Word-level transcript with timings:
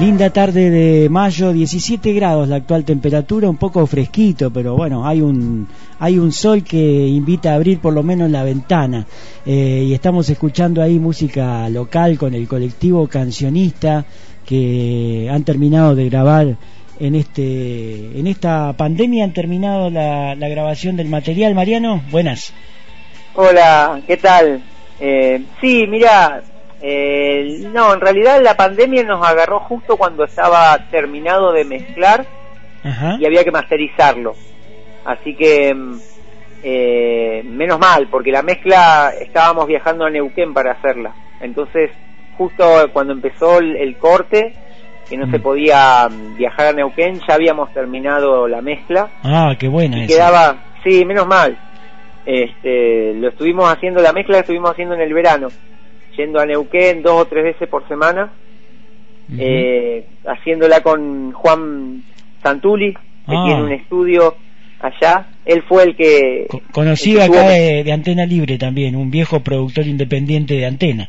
Linda 0.00 0.30
tarde 0.30 0.70
de 0.70 1.08
mayo, 1.08 1.52
17 1.52 2.12
grados 2.12 2.48
la 2.48 2.56
actual 2.56 2.84
temperatura, 2.84 3.50
un 3.50 3.56
poco 3.56 3.86
fresquito, 3.86 4.50
pero 4.52 4.76
bueno, 4.76 5.06
hay 5.06 5.20
un, 5.20 5.66
hay 5.98 6.18
un 6.18 6.32
sol 6.32 6.62
que 6.62 7.06
invita 7.06 7.52
a 7.52 7.54
abrir 7.56 7.80
por 7.80 7.92
lo 7.92 8.02
menos 8.02 8.30
la 8.30 8.42
ventana. 8.42 9.06
Eh, 9.44 9.86
y 9.88 9.94
estamos 9.94 10.30
escuchando 10.30 10.82
ahí 10.82 10.98
música 10.98 11.68
local 11.68 12.16
con 12.16 12.34
el 12.34 12.46
colectivo 12.46 13.06
cancionista 13.08 14.04
que 14.48 15.28
han 15.30 15.44
terminado 15.44 15.94
de 15.94 16.08
grabar 16.08 16.46
en 17.00 17.14
este 17.14 18.18
en 18.18 18.26
esta 18.26 18.72
pandemia 18.72 19.24
han 19.24 19.32
terminado 19.32 19.90
la, 19.90 20.34
la 20.34 20.48
grabación 20.48 20.96
del 20.96 21.08
material 21.08 21.54
Mariano 21.54 22.02
buenas 22.10 22.54
Hola, 23.40 24.00
¿qué 24.04 24.16
tal? 24.16 24.60
Eh, 24.98 25.40
sí, 25.60 25.86
mira, 25.86 26.42
eh, 26.82 27.68
no, 27.72 27.94
en 27.94 28.00
realidad 28.00 28.40
la 28.42 28.56
pandemia 28.56 29.04
nos 29.04 29.24
agarró 29.24 29.60
justo 29.60 29.96
cuando 29.96 30.24
estaba 30.24 30.76
terminado 30.90 31.52
de 31.52 31.64
mezclar 31.64 32.26
Ajá. 32.82 33.16
y 33.20 33.26
había 33.26 33.44
que 33.44 33.52
masterizarlo. 33.52 34.34
Así 35.04 35.36
que, 35.36 35.72
mm, 35.72 36.00
eh, 36.64 37.42
menos 37.44 37.78
mal, 37.78 38.08
porque 38.10 38.32
la 38.32 38.42
mezcla 38.42 39.12
estábamos 39.20 39.68
viajando 39.68 40.04
a 40.04 40.10
Neuquén 40.10 40.52
para 40.52 40.72
hacerla. 40.72 41.14
Entonces, 41.40 41.92
justo 42.38 42.88
cuando 42.94 43.12
empezó 43.12 43.58
el, 43.58 43.76
el 43.76 43.96
corte, 43.98 44.54
que 45.10 45.16
no 45.18 45.30
se 45.30 45.38
Mm. 45.38 45.42
podía 45.42 46.08
mm, 46.08 46.36
viajar 46.38 46.66
a 46.68 46.72
Neuquén, 46.72 47.20
ya 47.28 47.34
habíamos 47.34 47.72
terminado 47.74 48.46
la 48.48 48.62
mezcla 48.62 49.10
ah 49.22 49.54
qué 49.58 49.68
buena 49.68 49.98
y 49.98 50.04
esa. 50.04 50.14
quedaba, 50.14 50.56
sí, 50.84 51.04
menos 51.04 51.26
mal. 51.26 51.58
Este, 52.24 53.14
lo 53.14 53.28
estuvimos 53.28 53.70
haciendo, 53.70 54.00
la 54.02 54.12
mezcla 54.12 54.34
la 54.36 54.40
estuvimos 54.40 54.70
haciendo 54.70 54.94
en 54.94 55.00
el 55.00 55.12
verano, 55.14 55.48
yendo 56.16 56.40
a 56.40 56.46
Neuquén 56.46 57.02
dos 57.02 57.22
o 57.22 57.24
tres 57.26 57.42
veces 57.44 57.68
por 57.68 57.86
semana, 57.88 58.30
eh, 59.38 60.06
haciéndola 60.26 60.80
con 60.82 61.32
Juan 61.32 62.02
Santuli, 62.42 62.92
que 62.92 63.34
Ah. 63.36 63.42
tiene 63.46 63.62
un 63.62 63.72
estudio 63.72 64.36
allá. 64.80 65.26
Él 65.44 65.62
fue 65.68 65.84
el 65.84 65.96
que... 65.96 66.46
Co- 66.48 66.60
conocido 66.72 67.22
el 67.22 67.30
que 67.30 67.38
acá 67.38 67.48
de 67.48 67.92
Antena 67.92 68.26
Libre 68.26 68.58
también 68.58 68.94
un 68.96 69.10
viejo 69.10 69.40
productor 69.40 69.86
independiente 69.86 70.54
de 70.54 70.66
Antena 70.66 71.08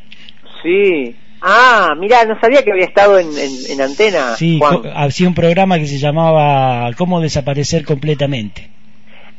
Sí. 0.62 1.16
Ah, 1.42 1.94
mira, 1.98 2.24
no 2.24 2.38
sabía 2.40 2.62
que 2.62 2.70
había 2.72 2.84
estado 2.84 3.18
en, 3.18 3.28
en, 3.28 3.50
en 3.72 3.80
antena, 3.80 4.36
Sí, 4.36 4.58
Juan. 4.58 4.82
hacía 4.94 5.26
un 5.26 5.34
programa 5.34 5.78
que 5.78 5.86
se 5.86 5.96
llamaba 5.98 6.90
¿Cómo 6.98 7.20
desaparecer 7.20 7.84
completamente? 7.84 8.68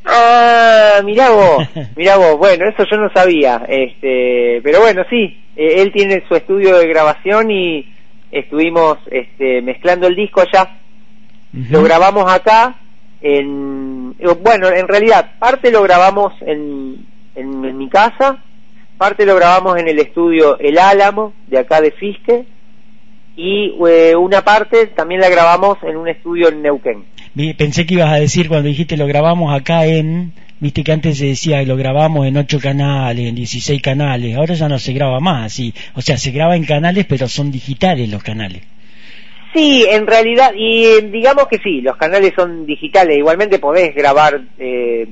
Ah, 0.03 1.01
mirá 1.03 1.29
vos, 1.29 1.67
mirá 1.95 2.17
vos, 2.17 2.37
bueno, 2.37 2.65
eso 2.67 2.83
yo 2.89 2.97
no 2.97 3.09
sabía, 3.13 3.63
este, 3.69 4.59
pero 4.63 4.79
bueno, 4.81 5.03
sí, 5.11 5.39
eh, 5.55 5.75
él 5.81 5.91
tiene 5.93 6.23
su 6.27 6.35
estudio 6.35 6.77
de 6.79 6.87
grabación 6.87 7.51
y 7.51 7.85
estuvimos 8.31 8.97
este, 9.11 9.61
mezclando 9.61 10.07
el 10.07 10.15
disco 10.15 10.41
allá, 10.41 10.77
lo 11.69 11.83
grabamos 11.83 12.31
acá, 12.31 12.77
en, 13.21 14.15
eh, 14.17 14.27
bueno, 14.41 14.69
en 14.69 14.87
realidad, 14.87 15.33
parte 15.37 15.71
lo 15.71 15.83
grabamos 15.83 16.33
en, 16.41 17.05
en, 17.35 17.63
en 17.65 17.77
mi 17.77 17.87
casa, 17.87 18.43
parte 19.01 19.25
lo 19.25 19.35
grabamos 19.35 19.79
en 19.79 19.87
el 19.87 19.97
estudio 19.97 20.59
El 20.59 20.77
Álamo, 20.77 21.33
de 21.47 21.57
acá 21.57 21.81
de 21.81 21.89
Fisque, 21.89 22.45
y 23.35 23.73
eh, 23.89 24.15
una 24.15 24.43
parte 24.43 24.85
también 24.85 25.21
la 25.21 25.27
grabamos 25.27 25.79
en 25.81 25.97
un 25.97 26.07
estudio 26.07 26.49
en 26.49 26.61
Neuquén. 26.61 27.05
Pensé 27.57 27.87
que 27.87 27.95
ibas 27.95 28.11
a 28.13 28.19
decir 28.19 28.47
cuando 28.47 28.67
dijiste 28.67 28.97
lo 28.97 29.07
grabamos 29.07 29.59
acá 29.59 29.87
en... 29.87 30.33
Viste 30.59 30.83
que 30.83 30.91
antes 30.91 31.17
se 31.17 31.25
decía 31.25 31.61
que 31.61 31.65
lo 31.65 31.77
grabamos 31.77 32.27
en 32.27 32.37
8 32.37 32.59
canales, 32.59 33.27
en 33.27 33.33
16 33.33 33.81
canales, 33.81 34.37
ahora 34.37 34.53
ya 34.53 34.69
no 34.69 34.77
se 34.77 34.93
graba 34.93 35.19
más 35.19 35.47
así. 35.47 35.73
O 35.95 36.01
sea, 36.03 36.19
se 36.19 36.29
graba 36.29 36.55
en 36.55 36.65
canales 36.65 37.07
pero 37.09 37.27
son 37.27 37.51
digitales 37.51 38.07
los 38.07 38.21
canales. 38.21 38.61
Sí, 39.51 39.83
en 39.89 40.05
realidad, 40.05 40.53
y 40.55 41.01
digamos 41.09 41.47
que 41.47 41.57
sí, 41.57 41.81
los 41.81 41.97
canales 41.97 42.33
son 42.35 42.67
digitales, 42.67 43.17
igualmente 43.17 43.57
podés 43.57 43.95
grabar, 43.95 44.41
eh, 44.59 45.07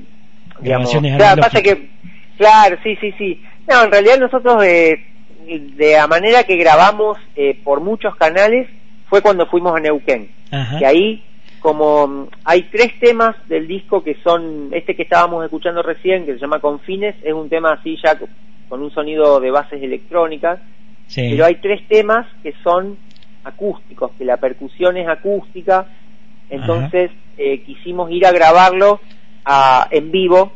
digamos, 0.61 0.91
Grabaciones 0.91 1.17
claro, 1.17 1.41
analógicas. 1.41 1.51
pasa 1.51 1.63
que, 1.63 1.89
claro, 2.37 2.77
sí, 2.83 2.95
sí, 3.01 3.13
sí. 3.17 3.41
No, 3.69 3.83
en 3.83 3.91
realidad 3.91 4.17
nosotros, 4.19 4.63
eh, 4.63 4.99
de 5.45 5.93
la 5.93 6.07
manera 6.07 6.43
que 6.43 6.55
grabamos 6.57 7.17
eh, 7.35 7.59
por 7.63 7.81
muchos 7.81 8.15
canales, 8.15 8.67
fue 9.07 9.21
cuando 9.21 9.45
fuimos 9.47 9.75
a 9.75 9.79
Neuquén. 9.79 10.31
Ajá. 10.51 10.79
Que 10.79 10.85
ahí, 10.85 11.23
como 11.59 12.07
mm, 12.07 12.27
hay 12.45 12.63
tres 12.63 12.99
temas 12.99 13.35
del 13.47 13.67
disco 13.67 14.03
que 14.03 14.15
son, 14.23 14.69
este 14.73 14.95
que 14.95 15.03
estábamos 15.03 15.43
escuchando 15.45 15.83
recién, 15.83 16.25
que 16.25 16.33
se 16.33 16.39
llama 16.39 16.59
Confines, 16.59 17.15
es 17.23 17.33
un 17.33 17.47
tema 17.49 17.73
así 17.73 17.97
ya 18.03 18.17
co- 18.17 18.27
con 18.67 18.81
un 18.81 18.91
sonido 18.91 19.39
de 19.39 19.51
bases 19.51 19.81
electrónicas, 19.81 20.59
Sí. 21.07 21.27
pero 21.31 21.45
hay 21.45 21.55
tres 21.55 21.87
temas 21.87 22.27
que 22.43 22.53
son 22.63 22.97
acústicos, 23.43 24.11
que 24.17 24.25
la 24.25 24.37
percusión 24.37 24.95
es 24.97 25.07
acústica, 25.07 25.87
entonces 26.49 27.11
eh, 27.37 27.61
quisimos 27.63 28.11
ir 28.11 28.25
a 28.25 28.31
grabarlo 28.31 28.99
a- 29.45 29.87
en 29.91 30.11
vivo 30.11 30.51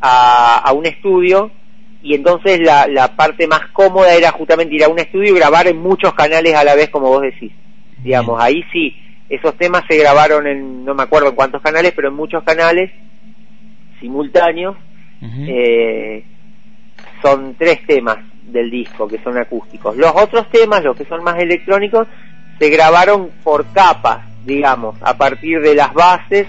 a, 0.00 0.58
a 0.58 0.72
un 0.72 0.86
estudio 0.86 1.50
y 2.02 2.14
entonces 2.14 2.60
la, 2.60 2.86
la 2.86 3.16
parte 3.16 3.46
más 3.46 3.68
cómoda 3.72 4.14
era 4.14 4.30
justamente 4.30 4.74
ir 4.74 4.84
a 4.84 4.88
un 4.88 4.98
estudio 4.98 5.32
y 5.32 5.38
grabar 5.38 5.66
en 5.66 5.78
muchos 5.78 6.14
canales 6.14 6.54
a 6.54 6.64
la 6.64 6.74
vez, 6.74 6.90
como 6.90 7.08
vos 7.08 7.22
decís. 7.22 7.52
Digamos, 8.02 8.40
ahí 8.40 8.62
sí, 8.72 8.94
esos 9.28 9.56
temas 9.56 9.82
se 9.88 9.96
grabaron 9.96 10.46
en, 10.46 10.84
no 10.84 10.94
me 10.94 11.02
acuerdo 11.02 11.30
en 11.30 11.34
cuántos 11.34 11.62
canales, 11.62 11.92
pero 11.96 12.08
en 12.08 12.14
muchos 12.14 12.42
canales 12.44 12.90
simultáneos. 14.00 14.76
Eh, 15.22 16.24
son 17.22 17.56
tres 17.58 17.84
temas 17.86 18.18
del 18.44 18.70
disco 18.70 19.08
que 19.08 19.18
son 19.22 19.36
acústicos. 19.38 19.96
Los 19.96 20.12
otros 20.14 20.48
temas, 20.50 20.84
los 20.84 20.96
que 20.96 21.06
son 21.06 21.24
más 21.24 21.38
electrónicos, 21.38 22.06
se 22.58 22.70
grabaron 22.70 23.30
por 23.42 23.66
capas, 23.72 24.24
digamos, 24.44 24.96
a 25.02 25.16
partir 25.16 25.60
de 25.60 25.74
las 25.74 25.92
bases 25.92 26.46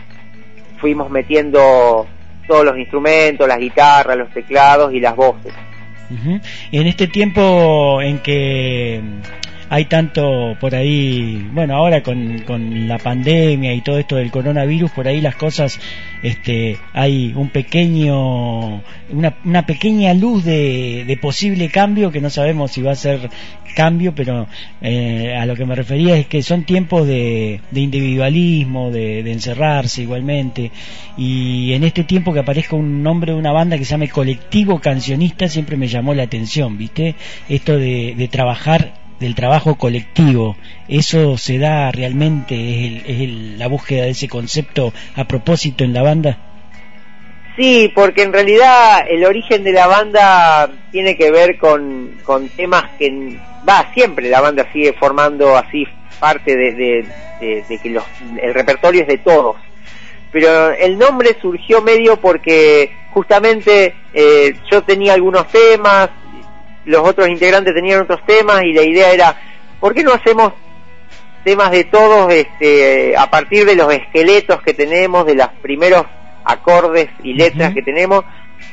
fuimos 0.80 1.09
metiendo 1.09 2.07
todos 2.47 2.66
los 2.66 2.78
instrumentos, 2.78 3.47
las 3.47 3.59
guitarras, 3.59 4.18
los 4.18 4.30
teclados 4.31 4.94
y 4.94 5.00
las 5.00 5.16
voces. 5.16 5.53
Ujú. 6.09 6.40
En 6.72 6.88
este 6.88 7.08
tiempo 7.08 8.02
en 8.02 8.19
que 8.19 9.02
hay 9.69 9.85
tanto 9.85 10.55
por 10.59 10.75
ahí, 10.75 11.47
bueno, 11.51 11.75
ahora 11.75 12.01
con, 12.03 12.39
con 12.39 12.88
la 12.88 12.97
pandemia 12.97 13.73
y 13.73 13.81
todo 13.81 14.00
esto 14.00 14.16
del 14.16 14.31
coronavirus, 14.31 14.91
por 14.91 15.07
ahí 15.07 15.22
las 15.22 15.35
cosas, 15.35 15.79
este, 16.23 16.78
hay 16.94 17.33
un 17.35 17.50
pequeño, 17.50 18.81
una, 19.09 19.35
una 19.44 19.66
pequeña 19.66 20.13
luz 20.13 20.45
de, 20.45 21.03
de 21.06 21.17
posible 21.17 21.69
cambio 21.69 22.11
que 22.11 22.22
no 22.22 22.29
sabemos 22.29 22.72
si 22.72 22.81
va 22.81 22.91
a 22.91 22.95
ser 22.95 23.29
cambio, 23.75 24.16
pero 24.16 24.47
eh, 24.81 25.35
a 25.38 25.45
lo 25.45 25.56
que 25.56 25.66
me 25.66 25.75
refería 25.75 26.17
es 26.17 26.25
que 26.25 26.41
son 26.41 26.63
tiempos 26.63 27.06
de, 27.06 27.61
de 27.69 27.81
individualismo, 27.81 28.89
de, 28.89 29.22
de 29.22 29.31
encerrarse 29.31 30.01
igualmente, 30.01 30.72
y 31.17 31.73
en 31.73 31.83
este 31.83 32.03
tiempo 32.03 32.33
que 32.33 32.39
aparezca 32.39 32.75
un 32.75 33.03
nombre 33.03 33.33
de 33.33 33.38
una 33.38 33.51
banda 33.51 33.77
que 33.77 33.85
se 33.85 33.91
llame 33.91 34.09
Colectivo 34.09 34.79
Cancionista 34.79 35.47
siempre 35.47 35.77
me 35.77 35.88
llamó 35.88 36.13
la 36.13 36.23
atención, 36.23 36.77
¿viste? 36.77 37.16
Esto 37.50 37.77
de, 37.77 38.16
de 38.17 38.27
trabajar 38.27 39.06
del 39.19 39.35
trabajo 39.35 39.75
colectivo, 39.75 40.55
¿eso 40.88 41.38
se 41.38 41.57
da 41.57 41.91
realmente, 41.91 42.53
es, 42.55 42.85
el- 42.91 42.97
es 43.11 43.22
el- 43.22 43.59
la 43.59 43.67
búsqueda 43.67 44.03
de 44.03 44.11
ese 44.11 44.28
concepto 44.28 44.94
a 45.16 45.23
propósito 45.25 45.83
en 45.83 45.94
la 45.94 46.03
banda? 46.03 46.38
Sí, 47.56 47.91
porque 47.95 48.22
en 48.22 48.33
realidad 48.33 49.03
el 49.09 49.25
origen 49.25 49.63
de 49.63 49.72
la 49.72 49.88
banda 49.88 50.69
tiene 50.91 51.16
que 51.17 51.31
ver 51.31 51.57
con, 51.57 52.11
con 52.23 52.50
temas 52.50 52.83
que 53.00 53.39
va 53.67 53.89
siempre 53.94 54.30
la 54.30 54.42
banda 54.42 54.68
sigue 54.71 54.94
formando 54.94 55.57
así 55.57 55.86
parte 56.19 56.56
de, 56.56 56.74
de- 57.39 57.63
de- 57.68 57.80
que 57.80 57.89
los, 57.89 58.03
el 58.42 58.53
repertorio 58.53 59.01
es 59.01 59.07
de 59.07 59.18
todos. 59.18 59.56
Pero 60.31 60.71
el 60.71 60.97
nombre 61.00 61.36
surgió 61.42 61.81
medio 61.81 62.18
porque 62.18 62.92
justamente 63.09 63.95
eh, 64.13 64.53
yo 64.71 64.83
tenía 64.83 65.13
algunos 65.13 65.47
temas, 65.47 66.09
los 66.88 67.07
otros 67.07 67.28
integrantes 67.28 67.74
tenían 67.74 68.01
otros 68.01 68.25
temas 68.25 68.63
y 68.63 68.74
la 68.74 68.81
idea 68.81 69.12
era, 69.12 69.39
¿por 69.80 69.94
qué 69.94 70.04
no 70.04 70.13
hacemos 70.13 70.54
temas 71.44 71.72
de 71.72 71.84
todos 71.86 72.34
este, 72.34 73.16
a 73.16 73.30
partir 73.30 73.66
de 73.66 73.75
los 73.75 73.94
esqueletos 73.94 74.62
que 74.63 74.74
tenemos, 74.74 75.25
de 75.25 75.36
los 75.36 75.48
primeros 75.62 76.06
acordes 76.44 77.10
y 77.24 77.34
letras 77.34 77.74
que 77.74 77.81
tenemos 77.81 78.24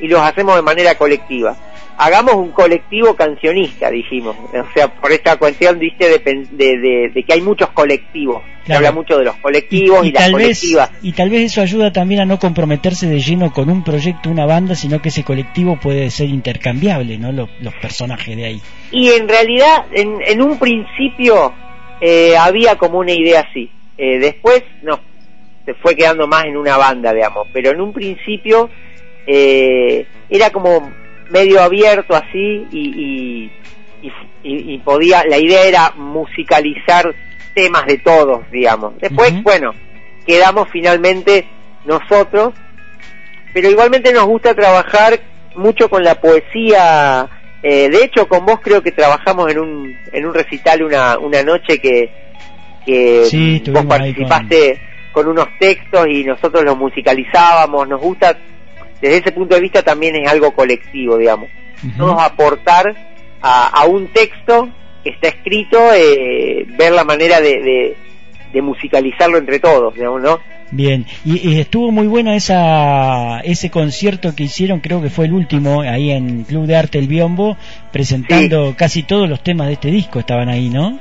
y 0.00 0.08
los 0.08 0.20
hacemos 0.20 0.56
de 0.56 0.62
manera 0.62 0.94
colectiva. 0.96 1.56
Hagamos 1.96 2.34
un 2.34 2.50
colectivo 2.50 3.14
cancionista, 3.14 3.88
dijimos. 3.88 4.34
O 4.52 4.72
sea, 4.75 4.88
por 4.88 5.12
esta 5.12 5.36
cuestión, 5.36 5.78
viste, 5.78 6.08
de, 6.08 6.19
de, 6.50 6.78
de- 6.78 7.10
de 7.14 7.22
que 7.22 7.32
hay 7.34 7.40
muchos 7.40 7.70
colectivos. 7.70 8.42
Se 8.66 8.72
habla 8.75 8.90
mucho 8.92 9.16
de 9.19 9.25
los 9.25 9.36
colectivos 9.36 10.04
y, 10.06 10.10
las 10.10 10.25
tal 10.25 10.34
vez, 10.34 10.58
colectivas. 10.58 10.90
y 11.02 11.12
tal 11.12 11.31
vez 11.31 11.42
eso 11.52 11.60
ayuda 11.60 11.92
también 11.92 12.22
a 12.22 12.25
no 12.25 12.38
comprometerse 12.38 13.06
de 13.06 13.20
lleno 13.20 13.52
con 13.52 13.70
un 13.70 13.84
proyecto, 13.84 14.31
una 14.31 14.46
banda, 14.46 14.75
sino 14.75 15.00
que 15.02 15.10
ese 15.10 15.22
colectivo 15.22 15.78
puede 15.78 16.10
ser 16.10 16.31
intercambiable, 16.31 17.16
¿no? 17.19 17.31
Los, 17.31 17.48
los 17.60 17.75
personajes 17.75 18.34
de 18.36 18.44
ahí. 18.46 18.60
Y 18.90 19.10
en 19.10 19.28
realidad, 19.28 19.84
en, 19.92 20.16
en 20.26 20.42
un 20.42 20.58
principio, 20.58 21.52
eh, 22.00 22.36
había 22.36 22.76
como 22.76 22.98
una 22.98 23.12
idea 23.12 23.44
así. 23.48 23.70
Eh, 23.98 24.19
después 24.19 24.64
no, 24.82 24.98
se 25.64 25.75
fue 25.75 25.94
quedando 25.94 26.26
más 26.26 26.44
en 26.46 26.56
una 26.56 26.76
banda, 26.76 27.12
digamos, 27.12 27.46
pero 27.52 27.70
en 27.70 27.81
un 27.81 27.92
principio 27.92 28.69
eh, 29.26 30.06
era 30.28 30.50
como 30.50 30.92
medio 31.30 31.60
abierto 31.62 32.14
así 32.14 32.66
y, 32.70 33.50
y, 34.02 34.10
y, 34.42 34.74
y 34.74 34.78
podía, 34.78 35.24
la 35.24 35.38
idea 35.38 35.64
era 35.64 35.92
musicalizar 35.96 37.14
temas 37.54 37.86
de 37.86 37.98
todos, 37.98 38.50
digamos. 38.50 38.98
Después, 39.00 39.42
bueno, 39.42 39.72
quedamos 40.26 40.68
finalmente 40.70 41.46
nosotros, 41.84 42.52
pero 43.52 43.70
igualmente 43.70 44.12
nos 44.12 44.24
gusta 44.26 44.54
trabajar 44.54 45.20
mucho 45.56 45.88
con 45.88 46.02
la 46.02 46.16
poesía. 46.20 47.28
eh, 47.62 47.88
de 47.88 48.04
hecho, 48.04 48.26
con 48.28 48.44
vos 48.44 48.58
creo 48.62 48.82
que 48.82 48.92
trabajamos 48.92 49.50
en 49.50 49.58
un, 49.60 49.96
en 50.12 50.26
un 50.26 50.34
recital 50.34 50.82
una, 50.82 51.18
una 51.18 51.42
noche 51.42 51.78
que, 51.78 52.10
que 52.84 53.24
Sí, 53.26 53.62
vos 53.70 53.86
participaste 53.86 54.80
con... 55.12 55.28
unos 55.28 55.46
textos 55.58 56.06
y 56.08 56.24
nosotros 56.24 56.64
los 56.64 56.76
musicalizábamos. 56.76 57.88
Nos 57.88 58.00
gusta, 58.00 58.36
desde 59.00 59.19
ese 59.19 59.32
punto 59.32 59.55
de 59.55 59.61
vista 59.61 59.82
también 59.82 60.17
es 60.17 60.31
algo 60.31 60.52
colectivo, 60.52 61.19
digamos. 61.19 61.50
Ujú. 61.85 61.99
Todos 61.99 62.23
aportar 62.23 62.94
a, 63.43 63.67
a 63.69 63.85
un 63.87 64.08
texto 64.08 64.69
que 65.02 65.11
está 65.11 65.29
escrito, 65.29 65.79
eh, 65.94 66.64
ver 66.79 66.93
la 66.93 67.05
manera 67.05 67.41
de, 67.41 67.61
de, 67.61 67.96
de 68.52 68.62
musicalizarlo 68.62 69.38
entre 69.38 69.58
todos, 69.58 69.94
digamos, 69.94 70.23
¿no? 70.23 70.41
Bien, 70.70 71.06
y, 71.25 71.50
y 71.50 71.61
estuvo 71.61 71.93
muy 71.93 72.06
buena 72.06 72.35
esa 72.35 73.41
ese 73.41 73.70
concierto 73.70 74.35
que 74.35 74.44
hicieron, 74.44 74.81
creo 74.81 75.02
que 75.02 75.11
fue 75.11 75.26
el 75.26 75.35
último, 75.35 75.82
ahí 75.82 76.11
en 76.11 76.44
Club 76.44 76.67
de 76.67 76.76
Arte 76.76 76.99
El 76.99 77.06
Biombo, 77.06 77.56
presentando 77.93 78.75
casi 78.76 79.02
todos 79.02 79.29
los 79.29 79.43
temas 79.43 79.69
de 79.69 79.75
este 79.75 79.88
disco, 79.88 80.19
estaban 80.20 80.49
ahí, 80.49 80.70
¿no? 80.70 80.99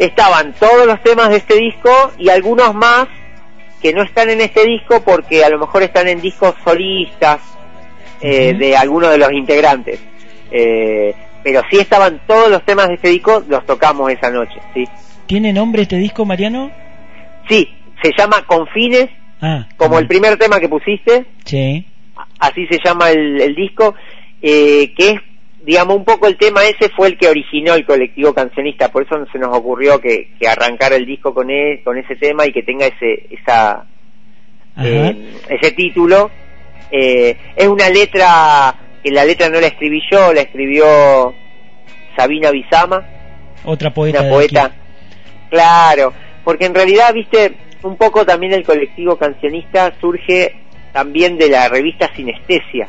estaban 0.00 0.54
todos 0.54 0.86
los 0.86 1.00
temas 1.02 1.28
de 1.28 1.36
este 1.36 1.56
disco 1.56 1.90
y 2.18 2.30
algunos 2.30 2.74
más 2.74 3.06
que 3.80 3.92
no 3.92 4.02
están 4.02 4.30
en 4.30 4.40
este 4.40 4.64
disco 4.64 5.02
porque 5.02 5.44
a 5.44 5.48
lo 5.48 5.58
mejor 5.58 5.82
están 5.82 6.08
en 6.08 6.20
discos 6.20 6.54
solistas 6.64 7.40
eh, 8.20 8.54
de 8.54 8.76
algunos 8.76 9.10
de 9.10 9.18
los 9.18 9.32
integrantes. 9.32 10.00
Eh, 10.50 11.14
pero 11.42 11.62
sí 11.70 11.78
estaban 11.78 12.20
todos 12.26 12.50
los 12.50 12.64
temas 12.64 12.88
de 12.88 12.94
este 12.94 13.08
disco, 13.08 13.42
los 13.48 13.64
tocamos 13.64 14.10
esa 14.10 14.30
noche, 14.30 14.60
¿sí? 14.74 14.86
¿Tiene 15.26 15.52
nombre 15.52 15.82
este 15.82 15.96
disco, 15.96 16.24
Mariano? 16.24 16.70
Sí, 17.48 17.68
se 18.02 18.10
llama 18.16 18.44
Confines, 18.46 19.08
Ah, 19.42 19.66
como 19.78 19.98
el 19.98 20.06
primer 20.06 20.32
primer 20.32 20.38
tema 20.38 20.60
que 20.60 20.68
pusiste, 20.68 21.24
Sí, 21.46 21.86
así 22.38 22.66
se 22.66 22.78
llama 22.84 23.10
el, 23.10 23.40
el 23.40 23.54
disco, 23.54 23.94
eh, 24.42 24.92
que 24.94 25.10
es, 25.10 25.20
digamos, 25.62 25.96
un 25.96 26.04
poco 26.04 26.26
el 26.26 26.36
tema 26.36 26.64
ese 26.64 26.88
fue 26.90 27.08
el 27.08 27.18
que 27.18 27.28
originó 27.28 27.74
el 27.74 27.84
colectivo 27.84 28.32
cancionista, 28.32 28.90
por 28.90 29.02
eso 29.04 29.24
se 29.30 29.38
nos 29.38 29.56
ocurrió 29.56 30.00
que, 30.00 30.30
que 30.38 30.48
arrancar 30.48 30.92
el 30.92 31.06
disco 31.06 31.34
con, 31.34 31.48
con 31.84 31.98
ese 31.98 32.16
tema 32.16 32.46
y 32.46 32.52
que 32.52 32.62
tenga 32.62 32.86
ese, 32.86 33.26
esa, 33.30 33.86
eh, 34.82 35.32
ese 35.48 35.72
título. 35.72 36.30
Eh, 36.90 37.36
es 37.54 37.68
una 37.68 37.88
letra, 37.88 38.74
que 39.02 39.10
la 39.10 39.24
letra 39.24 39.48
no 39.48 39.60
la 39.60 39.68
escribí 39.68 40.02
yo, 40.10 40.32
la 40.32 40.40
escribió 40.40 41.34
Sabina 42.16 42.50
Bizama, 42.50 43.06
otra 43.64 43.92
poeta. 43.92 44.22
una. 44.22 44.74
Claro, 45.50 46.12
porque 46.44 46.66
en 46.66 46.74
realidad, 46.74 47.12
viste, 47.12 47.54
un 47.82 47.96
poco 47.96 48.24
también 48.24 48.52
el 48.52 48.64
colectivo 48.64 49.16
cancionista 49.16 49.92
surge 50.00 50.54
también 50.92 51.36
de 51.36 51.48
la 51.48 51.68
revista 51.68 52.10
Sinestesia. 52.14 52.88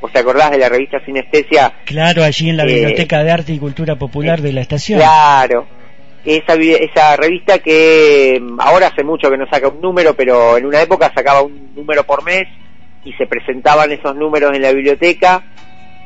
¿Vos 0.00 0.12
te 0.12 0.20
acordás 0.20 0.50
de 0.52 0.58
la 0.58 0.68
revista 0.68 0.98
Sinestesia? 1.04 1.72
Claro, 1.84 2.22
allí 2.22 2.50
en 2.50 2.56
la 2.56 2.64
Eh, 2.64 2.66
Biblioteca 2.74 3.22
de 3.24 3.30
Arte 3.32 3.52
y 3.52 3.58
Cultura 3.58 3.96
Popular 3.96 4.40
de 4.40 4.52
la 4.52 4.60
estación. 4.60 5.00
Claro. 5.00 5.66
Esa, 6.24 6.54
esa 6.54 7.16
revista 7.16 7.58
que 7.60 8.38
mm, 8.40 8.60
ahora 8.60 8.88
hace 8.88 9.02
mucho 9.02 9.30
que 9.30 9.36
no 9.38 9.46
saca 9.50 9.68
un 9.68 9.80
número, 9.80 10.14
pero 10.14 10.56
en 10.58 10.66
una 10.66 10.82
época 10.82 11.10
sacaba 11.14 11.42
un 11.42 11.74
número 11.74 12.04
por 12.04 12.22
mes 12.24 12.46
y 13.04 13.12
se 13.14 13.26
presentaban 13.26 13.90
esos 13.92 14.14
números 14.14 14.52
en 14.54 14.62
la 14.62 14.72
biblioteca 14.72 15.42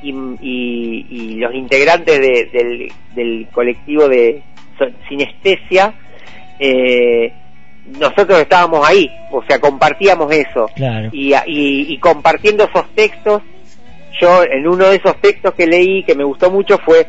y, 0.03 0.11
y- 0.41 1.07
y 1.11 1.35
los 1.37 1.55
integrantes 1.55 2.19
de- 2.21 2.49
del, 2.53 2.93
del 3.15 3.49
colectivo 3.53 4.09
de 4.09 4.43
Sinestesia, 5.09 5.95
eh, 6.59 7.33
nosotros 7.99 8.39
estábamos 8.41 8.89
ahí, 8.89 9.11
o 9.31 9.43
sea, 9.49 9.59
compartíamos 9.61 10.31
eso. 10.33 10.67
Claro. 10.75 11.09
Y, 11.13 11.33
y- 11.35 11.93
y 11.93 11.99
compartiendo 11.99 12.65
esos 12.65 12.89
textos, 12.95 13.43
yo 14.21 14.43
en 14.45 14.67
uno 14.67 14.89
de 14.89 14.97
esos 14.97 15.17
textos 15.21 15.55
que 15.55 15.67
leí 15.67 16.03
que 16.05 16.15
me 16.15 16.25
gustó 16.25 16.51
mucho 16.51 16.79
fue 16.85 17.07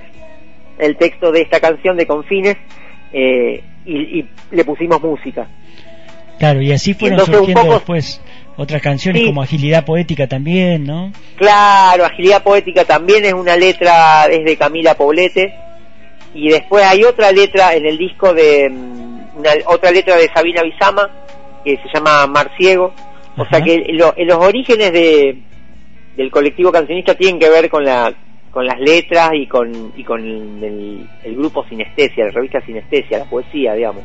el 0.78 0.96
texto 0.98 1.32
de 1.32 1.42
esta 1.42 1.60
canción 1.60 1.96
de 1.98 2.08
Confines 2.08 2.58
eh, 3.12 3.64
y, 3.86 4.20
y 4.20 4.30
le 4.52 4.66
pusimos 4.66 5.02
música. 5.02 5.48
Claro, 6.40 6.62
y 6.62 6.72
así 6.72 6.94
fueron 6.94 7.20
entonces 7.20 7.36
surgiendo 7.38 7.62
poco- 7.62 7.74
después 7.76 8.22
otras 8.58 8.82
canciones 8.82 9.22
Sí. 9.22 9.28
como 9.28 9.42
Agilidad 9.42 9.86
Poética 9.86 10.28
también, 10.28 10.84
¿no? 10.86 11.12
Claro, 11.38 12.06
Agilidad 12.06 12.44
Poética 12.44 12.86
también 12.86 13.24
es 13.26 13.34
una 13.34 13.56
letra 13.56 14.28
desde 14.28 14.58
Camila 14.58 14.96
Poblete 14.96 15.54
y 16.34 16.50
después 16.50 16.84
hay 16.86 17.04
otra 17.04 17.32
letra 17.32 17.76
en 17.76 17.86
el 17.86 17.98
disco 17.98 18.34
de 18.34 18.70
mm, 18.70 19.38
una, 19.38 19.52
otra 19.68 19.92
letra 19.92 20.16
de 20.18 20.30
Sabina 20.34 20.64
Bizama 20.64 21.10
que 21.64 21.78
se 21.78 21.90
llama 21.94 22.26
Mar 22.28 22.52
Ciego. 22.58 22.94
O 23.38 23.42
Ajá. 23.44 23.58
sea 23.58 23.62
que 23.66 23.86
lo- 23.94 24.14
los 24.18 24.38
orígenes 24.38 24.92
de, 24.92 25.38
del 26.16 26.32
colectivo 26.32 26.72
cancionista 26.72 27.16
tienen 27.16 27.40
que 27.40 27.50
ver 27.50 27.70
con 27.70 27.84
la 27.84 28.14
con 28.52 28.68
las 28.68 28.80
letras 28.80 29.32
y 29.34 29.48
con 29.48 29.94
y 29.96 30.04
con 30.04 30.22
el, 30.22 31.08
el 31.24 31.36
grupo 31.36 31.66
Sinestesia, 31.68 32.26
la 32.26 32.32
revista 32.32 32.62
Sinestesia, 32.62 33.20
la 33.20 33.26
poesía, 33.26 33.74
digamos. 33.74 34.04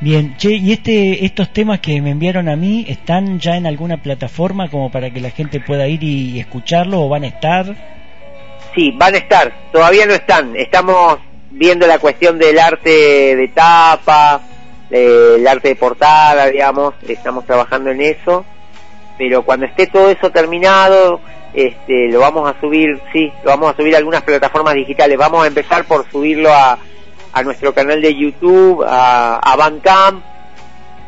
Bien, 0.00 0.36
che, 0.36 0.52
¿y 0.52 0.72
este, 0.72 1.24
estos 1.24 1.52
temas 1.52 1.80
que 1.80 2.02
me 2.02 2.10
enviaron 2.10 2.48
a 2.48 2.56
mí 2.56 2.84
están 2.86 3.40
ya 3.40 3.56
en 3.56 3.66
alguna 3.66 4.02
plataforma 4.02 4.68
como 4.68 4.90
para 4.90 5.10
que 5.10 5.20
la 5.20 5.30
gente 5.30 5.58
pueda 5.58 5.88
ir 5.88 6.02
y 6.02 6.38
escucharlo 6.38 7.00
o 7.00 7.08
van 7.08 7.24
a 7.24 7.28
estar? 7.28 7.74
Sí, 8.74 8.92
van 8.94 9.14
a 9.14 9.18
estar, 9.18 9.54
todavía 9.72 10.04
no 10.04 10.12
están. 10.12 10.54
Estamos 10.54 11.18
viendo 11.50 11.86
la 11.86 11.98
cuestión 11.98 12.38
del 12.38 12.58
arte 12.58 13.36
de 13.36 13.48
tapa, 13.54 14.42
eh, 14.90 15.36
el 15.38 15.46
arte 15.46 15.68
de 15.68 15.76
portada, 15.76 16.48
digamos, 16.48 16.94
estamos 17.08 17.46
trabajando 17.46 17.90
en 17.90 18.02
eso. 18.02 18.44
Pero 19.18 19.42
cuando 19.42 19.66
esté 19.66 19.86
todo 19.86 20.10
eso 20.10 20.30
terminado, 20.30 21.20
este, 21.54 22.08
lo 22.10 22.20
vamos 22.20 22.48
a 22.50 22.60
subir, 22.60 23.00
sí, 23.12 23.32
lo 23.44 23.50
vamos 23.50 23.72
a 23.72 23.76
subir 23.76 23.94
a 23.94 23.98
algunas 23.98 24.22
plataformas 24.22 24.74
digitales. 24.74 25.16
Vamos 25.16 25.42
a 25.44 25.46
empezar 25.46 25.84
por 25.84 26.08
subirlo 26.10 26.52
a, 26.52 26.78
a 27.32 27.42
nuestro 27.42 27.72
canal 27.72 28.00
de 28.02 28.14
YouTube, 28.14 28.84
a, 28.86 29.36
a 29.36 29.56
Bandcamp 29.56 30.22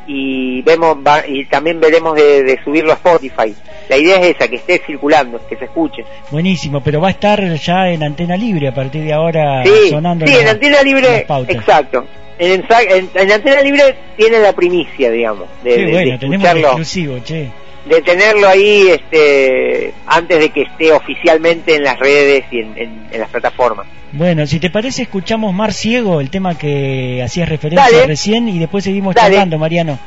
y 0.07 0.63
vemos 0.63 0.97
y 1.29 1.45
también 1.47 1.81
veremos 1.81 2.15
de, 2.17 2.43
de 2.43 2.59
subirlo 2.65 2.93
a 2.93 2.95
Spotify. 2.95 3.55
La 3.91 3.97
idea 3.99 4.17
es 4.17 4.37
esa, 4.37 4.49
que 4.49 4.57
esté 4.57 4.81
circulando, 4.87 5.39
que 5.49 5.57
se 5.57 5.67
escuche. 5.67 6.03
Buenísimo, 6.31 6.83
pero 6.83 7.01
va 7.01 7.09
a 7.09 7.11
estar 7.11 7.43
ya 7.57 7.91
en 7.91 8.03
antena 8.03 8.37
libre 8.37 8.69
a 8.69 8.75
partir 8.75 9.05
de 9.05 9.13
ahora 9.13 9.63
sí, 9.65 9.91
sonando 9.91 10.27
sí, 10.27 10.33
la- 10.33 10.41
en 10.41 10.49
Antena 10.49 10.83
Libre, 10.83 11.27
exacto. 11.49 12.07
En, 12.39 12.65
en- 12.89 13.11
en 13.15 13.33
Antena 13.33 13.61
Libre 13.63 13.97
tiene 14.17 14.39
la 14.39 14.53
primicia, 14.55 15.11
digamos, 15.11 15.47
de, 15.63 15.71
Qué 15.75 15.77
de- 15.81 15.87
de 15.87 15.93
bueno, 15.93 16.19
tenemos 16.19 16.49
el 16.49 16.59
exclusivo, 16.59 17.19
che. 17.25 17.51
De 17.89 18.03
tenerlo 18.03 18.49
ahí 18.49 18.89
este, 18.89 19.93
antes 20.07 20.39
de 20.39 20.51
que 20.51 20.63
esté 20.63 20.93
oficialmente 20.93 21.75
en 21.75 21.83
las 21.85 21.99
redes 21.99 22.45
y 22.51 22.61
en, 22.61 22.77
en- 22.79 23.09
en 23.11 23.21
las 23.21 23.29
plataformas. 23.31 23.87
Bueno, 24.13 24.47
si 24.47 24.59
te 24.61 24.71
parece, 24.71 25.03
escuchamos 25.03 25.53
Mar 25.55 25.73
Ciego, 25.73 26.21
el 26.21 26.31
tema 26.31 26.57
que 26.57 27.23
hacías 27.23 27.49
referencia 27.49 27.85
Dale. 27.91 28.07
recién, 28.07 28.49
y 28.49 28.59
después 28.59 28.85
seguimos 28.85 29.15
Dale. 29.15 29.31
charlando, 29.35 29.59
Mariano. 29.59 29.99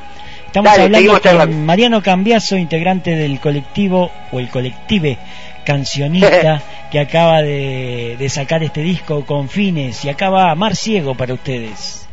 Estamos 0.47 0.71
Dale, 0.71 0.83
hablando 0.83 1.21
con. 1.21 1.65
Mariano 1.65 2.01
Cambiaso, 2.01 2.57
integrante 2.57 3.15
del 3.15 3.39
colectivo 3.39 4.11
o 4.31 4.39
el 4.39 4.49
colective 4.49 5.17
cancionista 5.65 6.61
que 6.91 6.99
acaba 6.99 7.41
de, 7.41 8.15
de 8.19 8.29
sacar 8.29 8.63
este 8.63 8.81
disco 8.81 9.25
con 9.25 9.47
fines 9.49 10.03
y 10.03 10.09
acaba 10.09 10.53
Mar 10.55 10.75
Ciego 10.75 11.15
para 11.15 11.33
ustedes. 11.33 12.07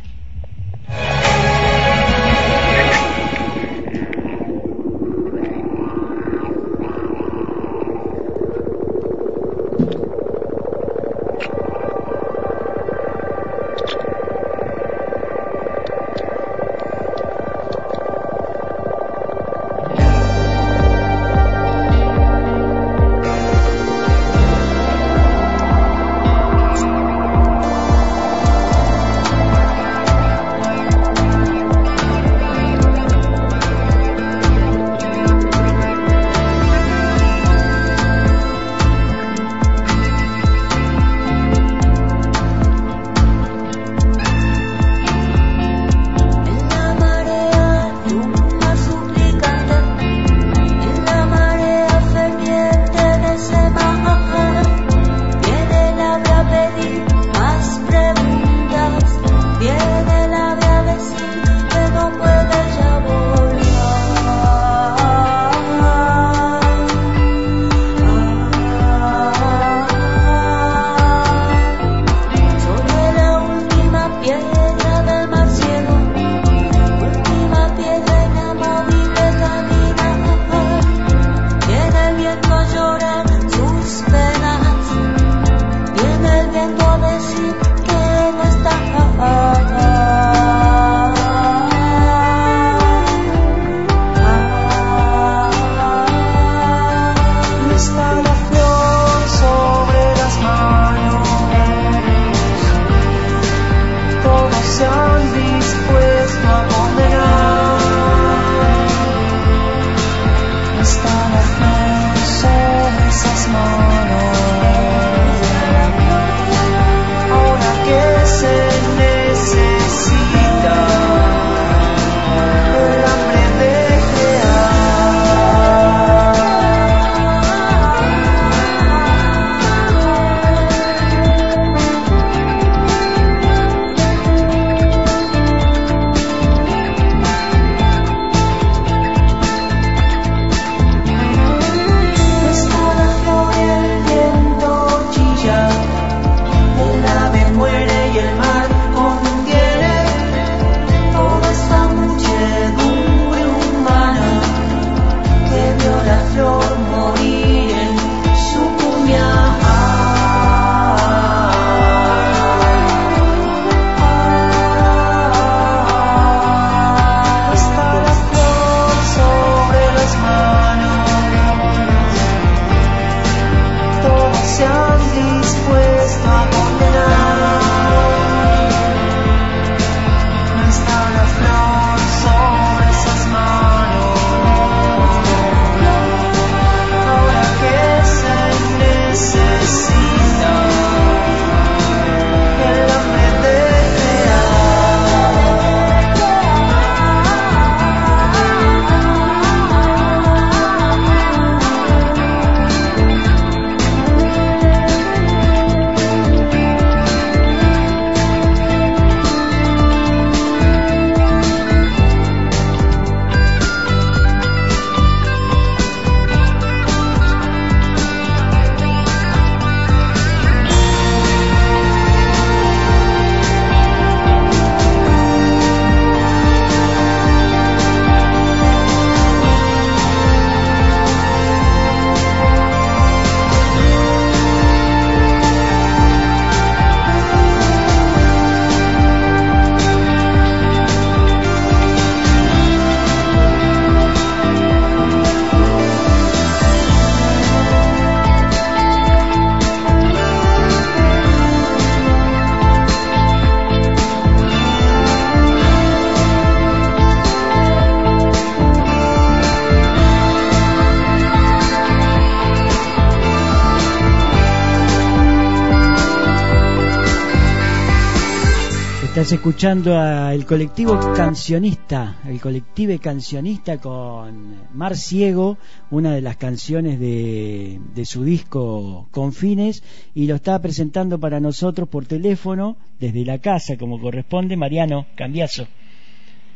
Estás 269.19 269.33
escuchando 269.33 269.99
al 269.99 270.45
colectivo 270.45 270.97
cancionista, 271.13 272.19
el 272.25 272.39
colectivo 272.39 272.97
cancionista 273.01 273.77
con 273.77 274.55
Mar 274.73 274.95
Ciego, 274.95 275.57
una 275.91 276.15
de 276.15 276.21
las 276.21 276.37
canciones 276.37 277.01
de, 277.01 277.81
de 277.93 278.05
su 278.05 278.23
disco 278.23 279.09
Confines, 279.11 279.83
y 280.15 280.25
lo 280.25 280.35
está 280.35 280.61
presentando 280.61 281.19
para 281.19 281.41
nosotros 281.41 281.89
por 281.89 282.05
teléfono 282.05 282.77
desde 282.97 283.25
la 283.25 283.39
casa, 283.39 283.75
como 283.75 283.99
corresponde, 283.99 284.55
Mariano 284.55 285.05
Cambiazo. 285.15 285.67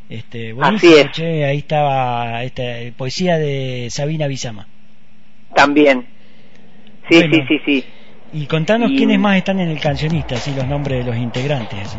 Este, 0.08 0.56
Así 0.62 0.94
es. 0.94 1.12
che, 1.12 1.44
ahí 1.44 1.58
estaba 1.58 2.46
esta 2.46 2.64
poesía 2.96 3.38
de 3.40 3.90
Sabina 3.90 4.28
Bizama. 4.28 4.70
También. 5.54 6.06
Sí, 7.10 7.16
Bueno. 7.18 7.36
sí, 7.36 7.42
sí, 7.50 7.60
sí. 7.66 7.86
Y 8.34 8.48
contanos 8.48 8.90
Y- 8.92 8.98
quiénes 8.98 9.20
más 9.20 9.38
están 9.38 9.60
en 9.60 9.70
el 9.70 9.80
cancionista, 9.80 10.36
así 10.36 10.52
los 10.56 10.68
nombres 10.68 11.06
de 11.06 11.12
los 11.12 11.20
integrantes. 11.20 11.80
Así. 11.88 11.98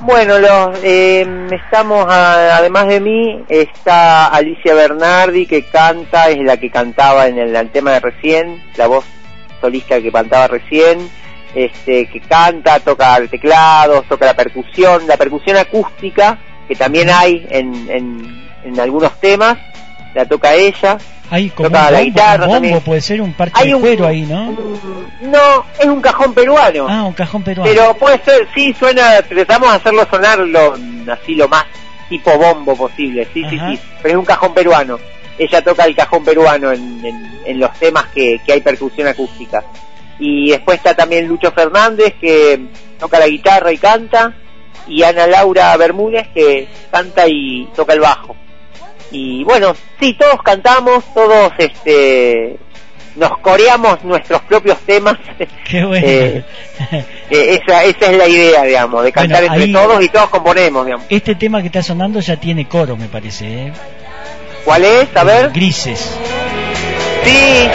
Bueno, 0.00 0.38
los, 0.38 0.78
eh, 0.82 1.26
estamos, 1.52 2.06
a- 2.08 2.56
además 2.56 2.88
de 2.88 3.00
mí, 3.00 3.44
está 3.48 4.26
Alicia 4.26 4.74
Bernardi 4.74 5.46
que 5.46 5.64
canta, 5.64 6.28
es 6.28 6.38
la 6.44 6.56
que 6.56 6.70
cantaba 6.70 7.26
en 7.28 7.38
el, 7.38 7.54
el 7.56 7.70
tema 7.70 7.92
de 7.92 8.00
recién, 8.00 8.62
la 8.76 8.86
voz 8.88 9.04
solista 9.60 10.00
que 10.02 10.10
cantaba 10.12 10.48
recién, 10.48 11.08
este, 11.54 12.06
que 12.06 12.20
canta, 12.20 12.80
toca 12.80 13.16
el 13.16 13.30
teclado, 13.30 14.02
toca 14.08 14.26
la 14.26 14.34
percusión, 14.34 15.06
la 15.06 15.16
percusión 15.16 15.56
acústica, 15.56 16.38
que 16.66 16.74
también 16.74 17.08
hay 17.08 17.46
en, 17.48 17.72
en, 17.88 18.48
en 18.64 18.80
algunos 18.80 19.18
temas, 19.20 19.56
la 20.14 20.26
toca 20.26 20.52
ella. 20.54 20.98
Hay 21.34 21.48
como 21.48 21.68
Toca 21.70 21.78
un 21.86 21.92
la 21.92 21.98
bombo, 21.98 22.04
guitarra 22.04 22.46
un 22.46 22.52
bombo, 22.62 22.80
puede 22.80 23.00
ser 23.00 23.22
un 23.22 23.32
parche 23.32 23.54
Hay 23.56 23.68
de 23.68 23.74
un- 23.74 23.80
cuero 23.80 24.06
ahí, 24.06 24.22
¿no? 24.22 24.48
un- 24.50 25.30
no, 25.32 25.64
es 25.78 25.86
un 25.86 26.00
cajón 26.02 26.34
peruano. 26.34 26.86
Ah, 26.88 27.04
un 27.04 27.14
cajón 27.14 27.42
peruano. 27.42 27.72
Pero 27.72 27.94
puede 27.96 28.22
ser, 28.22 28.46
sí, 28.54 28.74
suena, 28.78 29.22
tratamos 29.22 29.70
de 29.70 29.76
hacerlo 29.76 30.06
sonar 30.10 30.38
lo, 30.40 30.74
así 31.10 31.34
lo 31.34 31.48
más 31.48 31.64
tipo 32.10 32.36
bombo 32.36 32.76
posible, 32.76 33.26
sí, 33.32 33.42
sí, 33.48 33.58
sí, 33.58 33.78
pero 34.02 34.14
es 34.14 34.18
un 34.18 34.24
cajón 34.26 34.52
peruano. 34.52 34.98
Ella 35.38 35.62
toca 35.64 35.84
el 35.86 35.96
cajón 35.96 36.22
peruano 36.22 36.70
en, 36.70 37.00
en- 37.02 37.40
en 37.46 37.58
los 37.58 37.72
temas 37.78 38.04
que, 38.14 38.38
que 38.44 38.52
hay 38.52 38.60
percusión 38.60 39.08
acústica. 39.08 39.64
Y 40.18 40.50
después 40.50 40.76
está 40.76 40.94
también 40.94 41.26
Lucho 41.26 41.50
Fernández 41.52 42.14
que 42.20 42.60
toca 42.98 43.18
la 43.18 43.26
guitarra 43.26 43.72
y 43.72 43.78
canta, 43.78 44.34
y 44.86 45.02
Ana 45.02 45.26
Laura 45.26 45.74
Bermúdez 45.78 46.28
que 46.34 46.68
canta 46.90 47.26
y 47.26 47.66
toca 47.74 47.94
el 47.94 48.00
bajo. 48.00 48.36
Y 49.12 49.44
bueno, 49.44 49.74
sí, 50.00 50.14
todos 50.18 50.42
cantamos, 50.42 51.04
todos 51.14 51.52
este 51.58 52.56
nos 53.14 53.36
coreamos 53.40 54.02
nuestros 54.04 54.40
propios 54.42 54.78
temas 54.86 55.16
Qué 55.68 55.84
bueno. 55.84 56.06
eh, 56.06 56.42
esa, 57.30 57.84
esa 57.84 58.06
es 58.10 58.16
la 58.16 58.26
idea, 58.26 58.62
digamos, 58.62 59.04
de 59.04 59.12
cantar 59.12 59.40
Bueno, 59.46 59.54
entre 59.54 59.66
ahí- 59.66 59.72
todos 59.86 60.02
y 60.02 60.08
todos 60.08 60.30
componemos, 60.30 60.86
digamos. 60.86 61.06
Este 61.10 61.34
tema 61.34 61.60
que 61.60 61.66
está 61.66 61.82
sonando 61.82 62.20
ya 62.20 62.36
tiene 62.36 62.66
coro, 62.66 62.96
me 62.96 63.08
parece. 63.08 63.66
¿eh? 63.66 63.72
¿Cuál 64.64 64.84
es? 64.84 65.14
A 65.14 65.24
ver. 65.24 65.50
Grises. 65.50 66.16
Sí, 67.24 67.68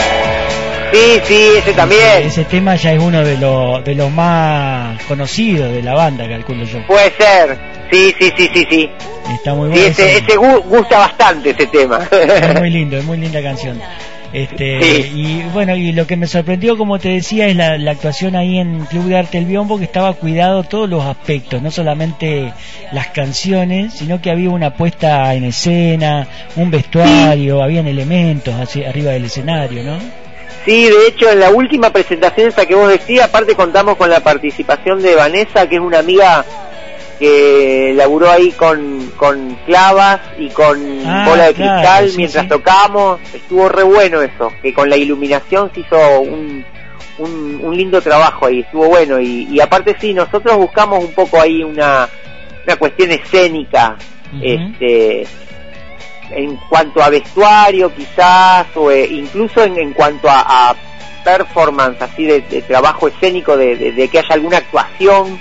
sí, 0.92 1.22
sí, 1.24 1.50
ese 1.58 1.74
también. 1.74 2.24
Ese 2.24 2.44
tema 2.46 2.76
ya 2.76 2.94
es 2.94 3.02
uno 3.02 3.24
de, 3.24 3.38
los 3.38 3.84
de 3.84 3.96
los 3.96 4.12
más 4.12 5.02
conocidos 5.04 5.72
de 5.74 5.82
la 5.84 5.94
banda, 5.94 6.28
calculo 6.28 6.64
yo. 6.66 6.86
Puede 6.88 7.12
ser. 7.12 7.58
Sí, 7.92 8.14
sí, 8.20 8.32
sí, 8.38 8.50
sí, 8.54 8.68
sí. 8.70 8.90
Está 9.34 9.54
muy 9.54 9.70
Sí, 9.70 9.76
bueno. 9.80 9.88
ese, 9.88 10.06
ese- 10.18 10.18
ese 10.26 10.38
gu- 10.38 10.64
gusta 10.64 11.00
bastante 11.00 11.52
ese 11.52 11.68
tema. 11.68 12.00
Es 12.12 12.60
muy 12.60 12.70
lindo, 12.72 12.98
es 12.98 13.04
muy 13.06 13.18
linda 13.18 13.42
canción. 13.42 13.80
Este, 14.34 14.82
Sí. 14.82 15.12
y 15.16 15.44
bueno, 15.54 15.74
y 15.78 15.94
lo 15.94 16.06
que 16.06 16.18
me 16.18 16.28
sorprendió, 16.28 16.78
como 16.78 17.00
te 17.00 17.08
decía, 17.10 17.48
es 17.48 17.56
la, 17.56 17.78
la 17.78 17.92
actuación 17.92 18.36
ahí 18.36 18.58
en 18.60 18.82
Club 18.86 19.06
de 19.06 19.18
Arte 19.18 19.38
El 19.38 19.46
Biombo, 19.46 19.78
que 19.78 19.86
estaba 19.86 20.14
cuidado 20.14 20.64
todos 20.64 20.90
los 20.90 21.06
aspectos, 21.06 21.62
no 21.62 21.72
solamente 21.72 22.52
las 22.92 23.08
canciones, 23.08 23.94
sino 23.94 24.22
que 24.22 24.30
había 24.30 24.50
una 24.50 24.74
puesta 24.74 25.34
en 25.34 25.46
escena, 25.46 26.28
un 26.58 26.70
vestuario, 26.70 27.64
habían 27.64 27.88
elementos 27.88 28.54
así 28.56 28.84
arriba 28.84 29.12
del 29.12 29.26
escenario, 29.26 29.82
¿no? 29.84 30.27
Sí, 30.68 30.90
de 30.90 31.08
hecho, 31.08 31.30
en 31.32 31.40
la 31.40 31.50
última 31.50 31.92
presentación 31.92 32.50
esa 32.50 32.66
que 32.66 32.76
vos 32.76 32.90
decías, 32.90 33.30
aparte 33.30 33.56
contamos 33.56 33.96
con 33.96 34.10
la 34.10 34.20
participación 34.20 35.02
de 35.02 35.16
Vanessa, 35.16 35.68
que 35.70 35.76
es 35.76 35.82
una 35.82 36.00
amiga 36.00 36.44
que 37.20 37.94
laburó 37.96 38.30
ahí 38.30 38.52
con, 38.52 39.12
con 39.16 39.56
clavas 39.66 40.20
y 40.38 40.50
con 40.50 40.78
Ah, 41.06 41.26
bola 41.30 41.46
de 41.48 41.54
claro, 41.54 41.74
cristal 41.82 42.10
sí, 42.10 42.18
mientras 42.18 42.44
sí. 42.44 42.50
tocábamos. 42.50 43.20
Estuvo 43.34 43.70
re 43.70 43.84
bueno 43.84 44.22
eso, 44.22 44.52
que 44.62 44.74
con 44.74 44.90
la 44.90 44.98
iluminación 44.98 45.72
se 45.74 45.80
hizo 45.80 46.20
un, 46.20 46.66
un, 47.18 47.62
un 47.64 47.78
lindo 47.78 48.02
trabajo 48.02 48.46
ahí, 48.48 48.60
estuvo 48.60 48.88
bueno. 48.90 49.22
Y, 49.22 49.48
y 49.50 49.62
aparte 49.62 49.96
sí, 50.02 50.14
nosotros 50.14 50.58
buscamos 50.58 51.02
un 51.02 51.14
poco 51.14 51.40
ahí 51.42 51.64
una, 51.64 52.10
una 52.66 52.76
cuestión 52.76 53.12
escénica, 53.12 53.96
este 54.42 55.26
en 56.32 56.56
cuanto 56.70 57.02
a 57.02 57.10
vestuario 57.10 57.94
quizás 57.96 58.68
o 58.76 58.92
eh, 58.92 59.08
incluso 59.10 59.64
en, 59.64 59.78
en 59.80 59.94
cuanto 59.94 60.30
a, 60.30 60.70
a 60.72 60.76
performance 61.24 62.02
así 62.02 62.26
de, 62.26 62.42
de 62.42 62.62
trabajo 62.62 63.08
escénico 63.08 63.58
de, 63.58 63.76
de- 63.76 63.92
de 63.92 64.08
que 64.08 64.20
haya 64.20 64.34
alguna 64.36 64.58
actuación 64.58 65.40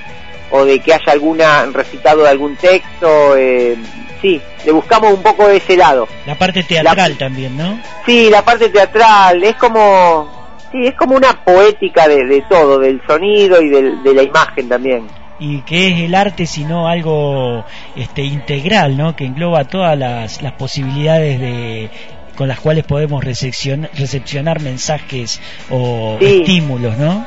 o 0.51 0.65
de 0.65 0.79
que 0.81 0.95
haya 0.95 1.13
alguna 1.13 1.67
recitado 1.67 2.23
de 2.23 2.29
algún 2.29 2.57
texto 2.57 3.37
eh, 3.37 3.77
sí 4.21 4.41
le 4.65 4.73
buscamos 4.73 5.13
un 5.13 5.23
poco 5.23 5.47
de 5.49 5.57
ese 5.59 5.77
lado 5.77 6.09
La 6.27 6.35
parte 6.37 6.63
teatral 6.65 7.13
La- 7.13 7.19
también, 7.19 7.57
¿no? 7.57 7.81
sí 8.05 8.31
la 8.31 8.43
parte 8.45 8.69
teatral 8.69 9.43
es 9.45 9.55
como 9.57 10.29
sí 10.73 10.87
es 10.87 10.95
como 10.95 11.17
una 11.17 11.33
poética 11.45 12.09
de, 12.09 12.25
de 12.25 12.43
todo 12.49 12.79
del 12.79 13.01
sonido 13.07 13.61
y 13.63 13.69
de 13.69 14.15
la 14.15 14.23
imagen 14.23 14.69
también 14.69 15.07
y 15.39 15.61
que 15.63 15.89
es 15.89 16.01
el 16.01 16.15
arte 16.15 16.47
sino 16.47 16.89
algo 16.89 17.65
este 17.95 18.23
integral 18.23 18.97
no 18.97 19.15
que 19.15 19.25
engloba 19.27 19.65
todas 19.65 19.97
las, 19.99 20.41
las 20.43 20.53
posibilidades 20.55 21.39
de 21.41 21.91
con 22.37 22.49
las 22.49 22.61
cuales 22.61 22.85
podemos 22.85 23.23
recepcion- 23.25 23.89
recepcionar 23.95 24.61
mensajes 24.61 25.41
o 25.71 26.17
Sí. 26.21 26.41
estímulos 26.41 26.97
no 26.99 27.27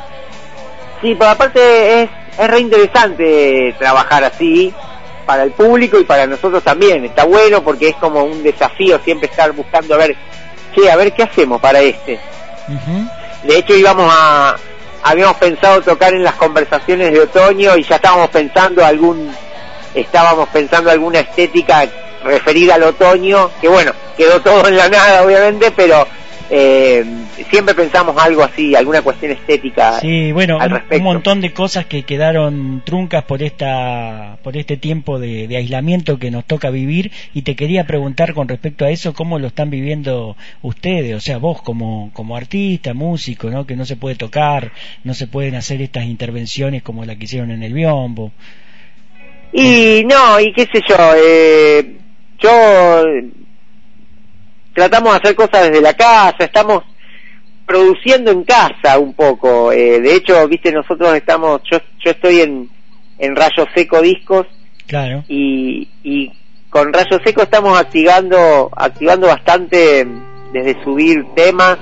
Sí, 1.01 1.15
pero 1.17 1.31
aparte 1.31 2.03
es, 2.03 2.09
es 2.37 2.47
re 2.49 2.59
interesante 2.59 3.73
trabajar 3.79 4.23
así 4.25 4.73
para 5.25 5.43
el 5.43 5.51
público 5.51 5.97
y 5.99 6.03
para 6.03 6.25
nosotros 6.27 6.61
también. 6.63 7.05
Está 7.05 7.23
bueno 7.23 7.63
porque 7.63 7.89
es 7.89 7.95
como 7.95 8.23
un 8.23 8.43
desafío 8.43 8.99
siempre 9.05 9.29
estar 9.29 9.51
buscando 9.53 9.93
a 9.93 9.97
ver, 9.97 10.17
che, 10.75 10.91
a 10.91 10.95
ver 10.97 11.13
qué 11.13 11.23
hacemos 11.23 11.61
para 11.61 11.79
este. 11.79 12.19
De 13.43 13.57
hecho 13.57 13.75
íbamos 13.75 14.11
a, 14.13 14.55
habíamos 15.09 15.37
pensado 15.37 15.81
tocar 15.81 16.13
en 16.13 16.23
las 16.23 16.35
conversaciones 16.35 17.11
de 17.11 17.21
otoño 17.21 17.75
y 17.75 17.83
ya 17.83 17.95
estábamos 17.95 18.29
pensando 18.29 18.85
algún, 18.85 19.31
estábamos 19.95 20.49
pensando 20.49 20.91
alguna 20.91 21.21
estética 21.21 21.87
referida 22.23 22.75
al 22.75 22.83
otoño, 22.83 23.49
que 23.59 23.67
bueno, 23.67 23.91
quedó 24.15 24.39
todo 24.39 24.67
en 24.67 24.77
la 24.77 24.87
nada 24.87 25.23
obviamente, 25.23 25.71
pero 25.71 26.05
eh, 26.51 27.03
siempre 27.49 27.73
pensamos 27.75 28.15
algo 28.17 28.43
así, 28.43 28.75
alguna 28.75 29.01
cuestión 29.01 29.31
estética. 29.31 29.99
sí 29.99 30.31
bueno 30.31 30.59
al 30.59 30.83
un, 30.89 31.03
montón 31.03 31.41
de 31.41 31.53
cosas 31.53 31.85
que 31.85 32.03
quedaron 32.03 32.81
truncas 32.85 33.23
por 33.23 33.43
esta 33.43 34.37
por 34.43 34.57
este 34.57 34.77
tiempo 34.77 35.19
de, 35.19 35.47
de 35.47 35.57
aislamiento 35.57 36.19
que 36.19 36.31
nos 36.31 36.45
toca 36.45 36.69
vivir 36.69 37.11
y 37.33 37.43
te 37.43 37.55
quería 37.55 37.85
preguntar 37.85 38.33
con 38.33 38.47
respecto 38.47 38.85
a 38.85 38.89
eso 38.89 39.13
cómo 39.13 39.39
lo 39.39 39.47
están 39.47 39.69
viviendo 39.69 40.35
ustedes 40.61 41.15
o 41.15 41.19
sea 41.19 41.37
vos 41.37 41.61
como 41.61 42.11
como 42.13 42.35
artista 42.35 42.93
músico 42.93 43.49
no 43.49 43.65
que 43.65 43.75
no 43.75 43.85
se 43.85 43.95
puede 43.95 44.15
tocar 44.15 44.71
no 45.03 45.13
se 45.13 45.27
pueden 45.27 45.55
hacer 45.55 45.81
estas 45.81 46.05
intervenciones 46.05 46.83
como 46.83 47.05
la 47.05 47.15
que 47.15 47.25
hicieron 47.25 47.51
en 47.51 47.63
el 47.63 47.73
biombo. 47.73 48.31
Y 49.51 50.03
no, 50.05 50.39
y 50.39 50.53
qué 50.53 50.67
sé 50.71 50.81
yo, 50.87 50.95
eh, 51.15 51.97
yo 52.37 53.03
tratamos 54.73 55.13
de 55.13 55.17
hacer 55.17 55.35
cosas 55.35 55.69
desde 55.69 55.81
la 55.81 55.93
casa, 55.93 56.45
estamos 56.45 56.83
produciendo 57.69 58.31
en 58.31 58.43
casa 58.43 58.97
un 58.97 59.13
poco. 59.13 59.71
eh, 59.71 60.01
de 60.01 60.15
hecho, 60.15 60.47
viste, 60.47 60.71
nosotros 60.71 61.13
estamos, 61.13 61.61
yo, 61.71 61.77
yo 62.03 62.11
estoy 62.11 62.41
en, 62.41 62.67
en 63.19 63.35
Rayo 63.35 63.67
Seco 63.75 64.01
Discos 64.01 64.47
claro 64.87 65.23
y, 65.27 65.87
y 66.03 66.31
con 66.71 66.91
Rayo 66.91 67.19
Seco 67.23 67.43
estamos 67.43 67.79
activando, 67.79 68.71
activando 68.75 69.27
bastante 69.27 70.07
desde 70.51 70.83
subir 70.83 71.23
temas, 71.35 71.77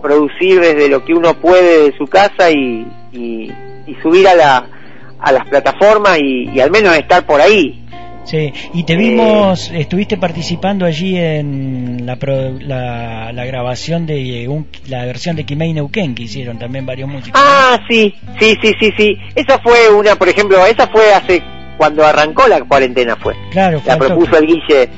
producir 0.00 0.60
desde 0.60 0.88
lo 0.88 1.04
que 1.04 1.14
uno 1.14 1.34
puede 1.34 1.90
de 1.90 1.96
su 1.98 2.06
casa 2.06 2.52
y, 2.52 2.86
y, 3.12 3.50
y 3.88 3.94
subir 4.02 4.28
a 4.28 4.34
la 4.34 4.70
a 5.18 5.32
las 5.32 5.48
plataformas 5.48 6.18
y, 6.20 6.50
y 6.50 6.60
al 6.60 6.70
menos 6.70 6.96
estar 6.96 7.24
por 7.26 7.40
ahí. 7.40 7.83
Sí, 8.24 8.52
y 8.72 8.84
te 8.84 8.96
vimos, 8.96 9.70
estuviste 9.70 10.16
participando 10.16 10.86
allí 10.86 11.16
en 11.18 12.06
la, 12.06 12.16
pro- 12.16 12.58
la, 12.58 13.32
la 13.32 13.44
grabación 13.44 14.06
de 14.06 14.48
un- 14.48 14.66
la 14.88 15.04
versión 15.04 15.36
de 15.36 15.44
Kimei 15.44 15.72
Neuquén 15.74 16.14
que 16.14 16.22
hicieron 16.22 16.58
también 16.58 16.86
varios 16.86 17.08
músicos. 17.08 17.38
Ah, 17.44 17.78
sí, 17.88 18.14
sí, 18.40 18.56
sí, 18.62 18.72
sí, 18.80 18.90
sí. 18.96 19.16
Esa 19.34 19.58
fue 19.58 19.90
una, 19.94 20.16
por 20.16 20.28
ejemplo, 20.28 20.64
esa 20.64 20.88
fue 20.88 21.12
hace 21.12 21.42
cuando 21.76 22.04
arrancó 22.04 22.48
la 22.48 22.60
cuarentena 22.62 23.16
fue. 23.16 23.34
claro, 23.50 23.80
fue 23.80 23.92
La 23.92 23.98
propuso 23.98 24.38
el 24.38 24.46
Guille, 24.46 24.88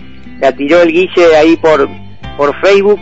la 0.40 0.52
tiró 0.52 0.82
el 0.82 0.92
Guille 0.92 1.36
ahí 1.36 1.56
por 1.56 1.88
por 2.36 2.54
Facebook. 2.60 3.00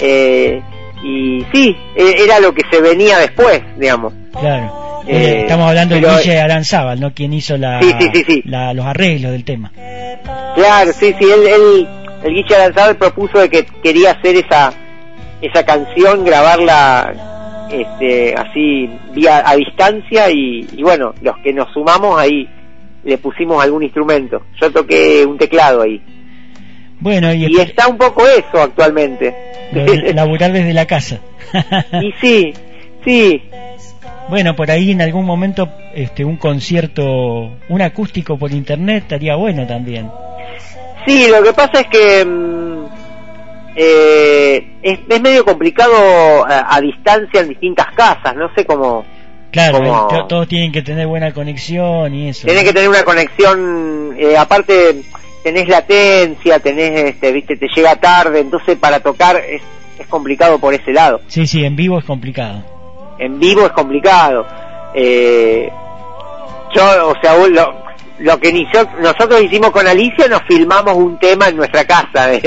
Eh, 0.00 0.62
y 1.04 1.44
sí, 1.52 1.76
e- 1.96 2.24
era 2.24 2.40
lo 2.40 2.54
que 2.54 2.62
se 2.70 2.80
venía 2.80 3.18
después, 3.18 3.60
digamos. 3.78 4.12
Claro. 4.38 4.81
Eh, 5.06 5.40
Estamos 5.42 5.68
hablando 5.68 5.94
de 5.96 6.00
Guille 6.00 6.40
Aranzábal, 6.40 7.00
¿no? 7.00 7.12
Quien 7.12 7.32
hizo 7.32 7.56
la, 7.56 7.80
Sí, 7.82 7.92
sí, 7.98 8.10
sí, 8.14 8.24
sí. 8.26 8.42
la- 8.44 8.72
los 8.74 8.86
arreglos 8.86 9.32
del 9.32 9.44
tema. 9.44 9.72
Claro, 10.54 10.92
sí, 10.92 11.14
sí, 11.18 11.24
él, 11.24 11.46
él- 11.46 11.88
el 12.24 12.34
Guille 12.34 12.54
Aranzábal 12.56 12.96
propuso 12.96 13.38
de 13.40 13.48
que 13.48 13.64
quería 13.82 14.12
hacer 14.12 14.36
esa 14.36 14.72
esa 15.40 15.64
canción, 15.64 16.24
grabarla 16.24 17.68
este, 17.72 18.32
así 18.36 18.88
vía 19.12 19.42
a 19.44 19.56
distancia 19.56 20.30
y, 20.30 20.68
y 20.72 20.82
bueno, 20.84 21.14
los 21.20 21.36
que 21.38 21.52
nos 21.52 21.72
sumamos 21.72 22.16
ahí 22.20 22.48
le 23.02 23.18
pusimos 23.18 23.60
algún 23.62 23.82
instrumento. 23.82 24.42
Yo 24.60 24.70
toqué 24.70 25.24
un 25.26 25.36
teclado 25.38 25.82
ahí. 25.82 26.00
Bueno, 27.00 27.32
y, 27.34 27.46
Y 27.46 27.58
está 27.60 27.88
un 27.88 27.98
poco 27.98 28.24
eso 28.28 28.62
actualmente. 28.62 29.34
laburar 30.14 30.52
desde 30.52 30.72
la 30.72 30.86
casa. 30.86 31.18
y 32.00 32.12
sí, 32.20 32.52
sí, 33.04 33.42
bueno, 34.28 34.54
por 34.56 34.70
ahí 34.70 34.90
en 34.92 35.02
algún 35.02 35.24
momento 35.24 35.68
este 35.94 36.24
un 36.24 36.36
concierto, 36.36 37.56
un 37.68 37.82
acústico 37.82 38.38
por 38.38 38.52
internet 38.52 39.02
estaría 39.04 39.34
bueno 39.36 39.66
también. 39.66 40.10
Sí, 41.06 41.26
lo 41.28 41.42
que 41.42 41.52
pasa 41.52 41.80
es 41.80 41.86
que 41.88 42.24
mm, 42.24 42.84
eh, 43.76 44.66
es, 44.82 44.98
es 45.08 45.20
medio 45.20 45.44
complicado 45.44 46.44
a, 46.46 46.74
a 46.76 46.80
distancia 46.80 47.40
en 47.40 47.48
distintas 47.48 47.86
casas, 47.94 48.34
no 48.36 48.50
sé 48.54 48.64
cómo... 48.64 49.04
Claro, 49.50 49.84
eh, 49.84 49.90
to- 50.08 50.26
todos 50.28 50.48
tienen 50.48 50.72
que 50.72 50.80
tener 50.82 51.06
buena 51.06 51.32
conexión 51.32 52.14
y 52.14 52.28
eso. 52.30 52.46
Tenés 52.46 52.64
que 52.64 52.72
tener 52.72 52.88
una 52.88 53.04
conexión, 53.04 54.14
eh, 54.18 54.36
aparte 54.36 55.02
tenés 55.42 55.68
latencia, 55.68 56.58
tenés, 56.60 57.10
este, 57.10 57.32
viste, 57.32 57.56
te 57.56 57.66
llega 57.74 57.96
tarde, 57.96 58.40
entonces 58.40 58.78
para 58.78 59.00
tocar 59.00 59.36
es, 59.36 59.60
es 59.98 60.06
complicado 60.06 60.58
por 60.58 60.72
ese 60.72 60.92
lado. 60.92 61.20
Sí, 61.26 61.46
sí, 61.46 61.64
en 61.64 61.76
vivo 61.76 61.98
es 61.98 62.04
complicado. 62.06 62.62
En 63.24 63.38
vivo 63.38 63.66
es 63.66 63.72
complicado. 63.72 64.46
Eh, 64.94 65.70
yo, 66.74 67.08
o 67.10 67.14
sea, 67.20 67.36
lo, 67.46 67.74
lo 68.20 68.38
que 68.40 68.48
inició, 68.48 68.88
nosotros 69.00 69.42
hicimos 69.42 69.70
con 69.70 69.86
Alicia, 69.86 70.26
nos 70.28 70.42
filmamos 70.48 70.94
un 70.94 71.18
tema 71.18 71.48
en 71.48 71.56
nuestra 71.56 71.84
casa. 71.84 72.30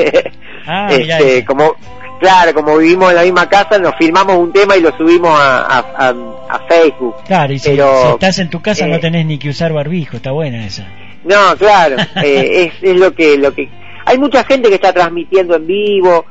Ah, 0.67 0.87
mirá 0.89 1.19
este, 1.19 1.45
como, 1.45 1.75
claro, 2.19 2.51
como 2.55 2.77
vivimos 2.79 3.11
en 3.11 3.17
la 3.17 3.21
misma 3.21 3.47
casa, 3.47 3.77
nos 3.77 3.93
filmamos 3.99 4.35
un 4.35 4.51
tema 4.51 4.75
y 4.75 4.81
lo 4.81 4.97
subimos 4.97 5.29
a, 5.39 5.59
a, 5.59 5.77
a- 6.09 6.15
a 6.49 6.59
Facebook. 6.67 7.17
Claro, 7.27 7.53
y 7.53 7.59
si, 7.59 7.69
Pero, 7.69 8.01
si 8.01 8.07
estás 8.13 8.39
en 8.39 8.49
tu 8.49 8.63
casa 8.63 8.87
eh, 8.87 8.89
no 8.89 8.99
tenés 8.99 9.27
ni 9.27 9.37
que 9.37 9.49
usar 9.49 9.73
barbijo, 9.73 10.17
está 10.17 10.31
buena 10.31 10.65
esa. 10.65 10.87
No, 11.23 11.55
claro, 11.55 11.97
eh, 12.15 12.71
es, 12.81 12.81
es 12.81 12.99
lo 12.99 13.13
que, 13.13 13.37
lo 13.37 13.53
que, 13.53 13.69
hay 14.07 14.17
mucha 14.17 14.43
gente 14.43 14.69
que 14.69 14.75
está 14.75 14.91
transmitiendo 14.91 15.55
en 15.55 15.67
vivo. 15.67 16.25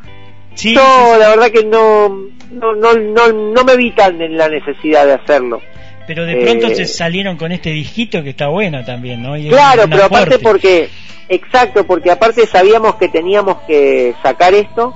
Sí, 0.54 0.74
Yo, 0.74 1.16
la 1.18 1.28
verdad 1.30 1.50
que 1.50 1.64
no, 1.64 2.08
no, 2.52 2.74
no, 2.74 2.94
no, 2.94 3.32
no 3.32 3.64
me 3.64 3.76
vi 3.76 3.90
tan 3.92 4.20
en 4.20 4.36
la 4.36 4.48
necesidad 4.48 5.06
de 5.06 5.14
hacerlo. 5.14 5.60
pero 6.06 6.24
de 6.26 6.36
pronto 6.36 6.66
eh, 6.68 6.74
se 6.76 6.84
salieron 6.86 7.36
con 7.36 7.50
este 7.52 7.70
disquito 7.70 8.22
que 8.22 8.30
está 8.30 8.48
bueno 8.48 8.84
también, 8.84 9.22
¿no? 9.22 9.36
Y 9.36 9.48
Claro, 9.48 9.84
pero 9.88 10.04
aparte 10.04 10.34
aporte. 10.34 10.38
porque, 10.38 10.88
exacto, 11.28 11.84
porque 11.86 12.10
aparte 12.10 12.46
sabíamos 12.46 12.96
que 12.96 13.08
teníamos 13.08 13.58
que 13.66 14.14
sacar 14.22 14.52
esto, 14.54 14.94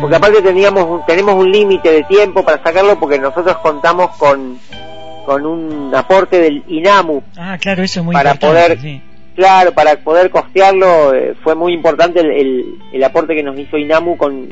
porque 0.00 0.14
Mm. 0.14 0.18
aparte 0.18 0.42
teníamos 0.42 1.04
tenemos 1.06 1.34
un 1.34 1.50
límite 1.50 1.90
de 1.90 2.02
tiempo 2.04 2.44
para 2.44 2.62
sacarlo 2.62 2.98
porque 2.98 3.18
nosotros 3.18 3.56
contamos 3.58 4.16
con 4.16 4.58
con 5.26 5.44
un 5.46 5.94
aporte 5.94 6.40
del 6.40 6.64
INAMU, 6.68 7.22
Ah, 7.36 7.58
claro, 7.60 7.82
eso 7.82 8.00
es 8.00 8.06
muy 8.06 8.14
para 8.14 8.30
importante. 8.32 8.76
poder- 8.76 8.80
sí. 8.80 9.00
Claro, 9.40 9.72
para 9.72 9.96
poder 9.96 10.30
costearlo 10.30 11.14
eh, 11.14 11.34
fue 11.42 11.54
muy 11.54 11.72
importante 11.72 12.20
el, 12.20 12.30
el, 12.30 12.64
el 12.92 13.04
aporte 13.04 13.34
que 13.34 13.42
nos 13.42 13.58
hizo 13.58 13.76
INAMU 13.78 14.16
con, 14.18 14.48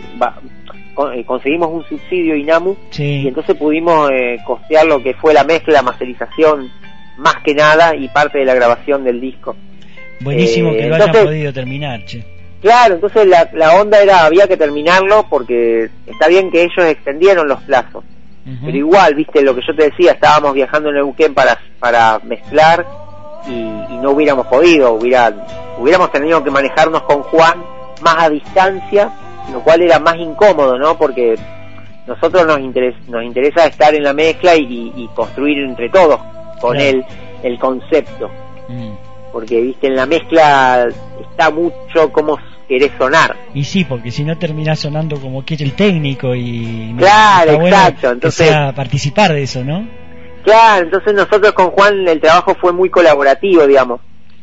eh, 1.14 1.24
conseguimos 1.24 1.68
un 1.70 1.84
subsidio 1.84 2.34
INAMU 2.34 2.76
Sí. 2.90 3.22
y 3.22 3.28
entonces 3.28 3.54
pudimos 3.56 4.10
eh, 4.10 4.38
costear 4.46 4.86
lo 4.86 5.02
que 5.02 5.14
fue 5.14 5.34
la 5.34 5.44
mezcla, 5.44 5.82
masterización, 5.82 6.70
más 7.18 7.36
que 7.44 7.54
nada 7.54 7.94
y 7.94 8.08
parte 8.08 8.38
de 8.38 8.44
la 8.44 8.54
grabación 8.54 9.04
del 9.04 9.20
disco. 9.20 9.54
Buenísimo 10.20 10.70
eh, 10.70 10.76
que 10.78 10.86
lo 10.88 10.94
hayan 10.94 11.08
entonces- 11.08 11.24
podido 11.26 11.52
terminar, 11.52 12.04
che. 12.06 12.24
Claro, 12.60 12.94
entonces 12.94 13.24
la, 13.26 13.48
la 13.52 13.80
onda 13.80 14.02
era, 14.02 14.24
había 14.26 14.48
que 14.48 14.56
terminarlo 14.56 15.26
porque 15.30 15.90
está 16.06 16.26
bien 16.26 16.50
que 16.50 16.62
ellos 16.62 16.84
extendieron 16.88 17.46
los 17.46 17.60
plazos, 17.62 18.02
pero 18.64 18.76
igual, 18.76 19.14
viste, 19.14 19.42
lo 19.42 19.54
que 19.54 19.60
yo 19.64 19.76
te 19.76 19.90
decía, 19.90 20.12
estábamos 20.12 20.54
viajando 20.54 20.88
en 20.88 20.96
Neuquén 20.96 21.34
para, 21.34 21.56
para 21.78 22.18
mezclar 22.24 22.84
y, 23.46 23.50
y 23.52 23.98
no 24.02 24.10
hubiéramos 24.12 24.46
podido, 24.46 24.92
hubiera, 24.94 25.32
hubiéramos 25.78 26.10
tenido 26.12 26.42
que 26.42 26.50
manejarnos 26.50 27.02
con 27.02 27.22
Juan 27.24 27.62
más 28.02 28.16
a 28.18 28.30
distancia, 28.30 29.10
lo 29.52 29.60
cual 29.62 29.82
era 29.82 29.98
más 29.98 30.16
incómodo, 30.16 30.78
¿no? 30.78 30.96
Porque 30.98 31.36
nosotros 32.06 32.46
nos, 32.46 32.58
interes- 32.58 32.96
nos 33.08 33.22
interesa 33.24 33.66
estar 33.66 33.94
en 33.94 34.02
la 34.02 34.12
mezcla 34.12 34.54
y, 34.56 35.08
construir 35.14 35.58
entre 35.58 35.88
todos 35.90 36.18
con 36.60 36.76
él 36.78 37.04
el 37.42 37.58
concepto 37.58 38.30
Mm. 38.68 38.92
porque 39.32 39.60
viste 39.62 39.86
en 39.86 39.96
la 39.96 40.04
mezcla 40.04 40.88
está 41.20 41.50
mucho 41.50 42.12
como 42.12 42.36
querés 42.68 42.90
sonar 42.98 43.34
Y 43.54 43.64
sí, 43.64 43.84
porque 43.84 44.10
si 44.10 44.24
no 44.24 44.36
terminás 44.36 44.80
sonando 44.80 45.18
como 45.20 45.42
quiere 45.42 45.64
el 45.64 45.72
técnico 45.72 46.34
y... 46.34 46.94
Claro, 46.98 47.52
exacto, 47.64 48.10
entonces- 48.10 48.54
participar 48.76 49.32
de 49.32 49.42
eso, 49.44 49.64
¿no? 49.64 49.86
Claro 50.44 50.84
entonces 50.84 51.14
nosotros 51.14 51.52
con 51.52 51.70
Juan 51.70 52.06
el 52.08 52.20
trabajo 52.20 52.54
fue 52.60 52.72
muy 52.72 52.90
colaborativo 52.90 53.66
digamos 53.66 54.00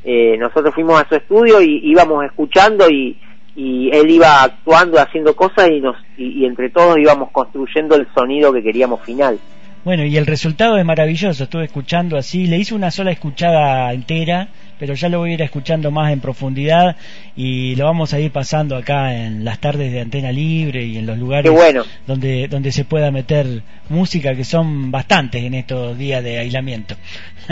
Eh, 0.08 0.38
nosotros 0.38 0.72
fuimos 0.76 1.02
a 1.02 1.08
su 1.10 1.16
estudio 1.16 1.60
y 1.62 1.82
íbamos 1.84 2.24
escuchando 2.26 2.88
y, 2.88 3.18
y 3.56 3.90
él 3.92 4.08
iba 4.12 4.44
actuando 4.44 5.00
haciendo 5.00 5.36
cosas 5.36 5.68
y 5.72 5.80
nos 5.82 5.96
y, 6.16 6.42
y 6.42 6.46
entre 6.46 6.70
todos 6.70 7.00
íbamos 7.00 7.32
construyendo 7.32 7.96
el 7.96 8.06
sonido 8.14 8.54
que 8.54 8.62
queríamos 8.62 9.02
final 9.02 9.40
Bueno, 9.84 10.04
y 10.04 10.16
el 10.18 10.26
resultado 10.28 10.78
es 10.78 10.86
maravilloso. 10.86 11.44
Estuve 11.46 11.66
escuchando 11.66 12.18
así, 12.18 12.46
le 12.46 12.58
hice 12.58 12.76
una 12.76 12.92
sola 12.92 13.12
escuchada 13.12 13.92
entera, 13.94 14.48
pero 14.80 14.94
ya 14.94 15.10
lo 15.10 15.20
voy 15.20 15.32
a 15.32 15.34
ir 15.36 15.42
escuchando 15.42 15.92
más 15.92 16.12
en 16.12 16.20
profundidad 16.20 16.96
y 17.36 17.76
lo 17.76 17.86
vamos 17.86 18.14
a 18.14 18.20
ir 18.20 18.32
pasando 18.32 18.76
acá 18.76 19.16
en 19.16 19.44
las 19.46 19.60
tardes 19.60 19.92
de 19.92 20.02
Antena 20.02 20.32
Libre 20.32 20.84
y 20.84 20.98
en 20.98 21.06
los 21.06 21.18
lugares 21.18 21.52
bueno 21.52 21.84
donde, 22.08 22.48
donde 22.48 22.72
se 22.72 22.86
pueda 22.86 23.12
meter 23.12 23.62
música, 23.90 24.36
que 24.36 24.44
son 24.44 24.92
bastantes 24.92 25.44
en 25.44 25.54
estos 25.54 25.98
días 25.98 26.24
de 26.24 26.40
aislamiento. 26.40 26.96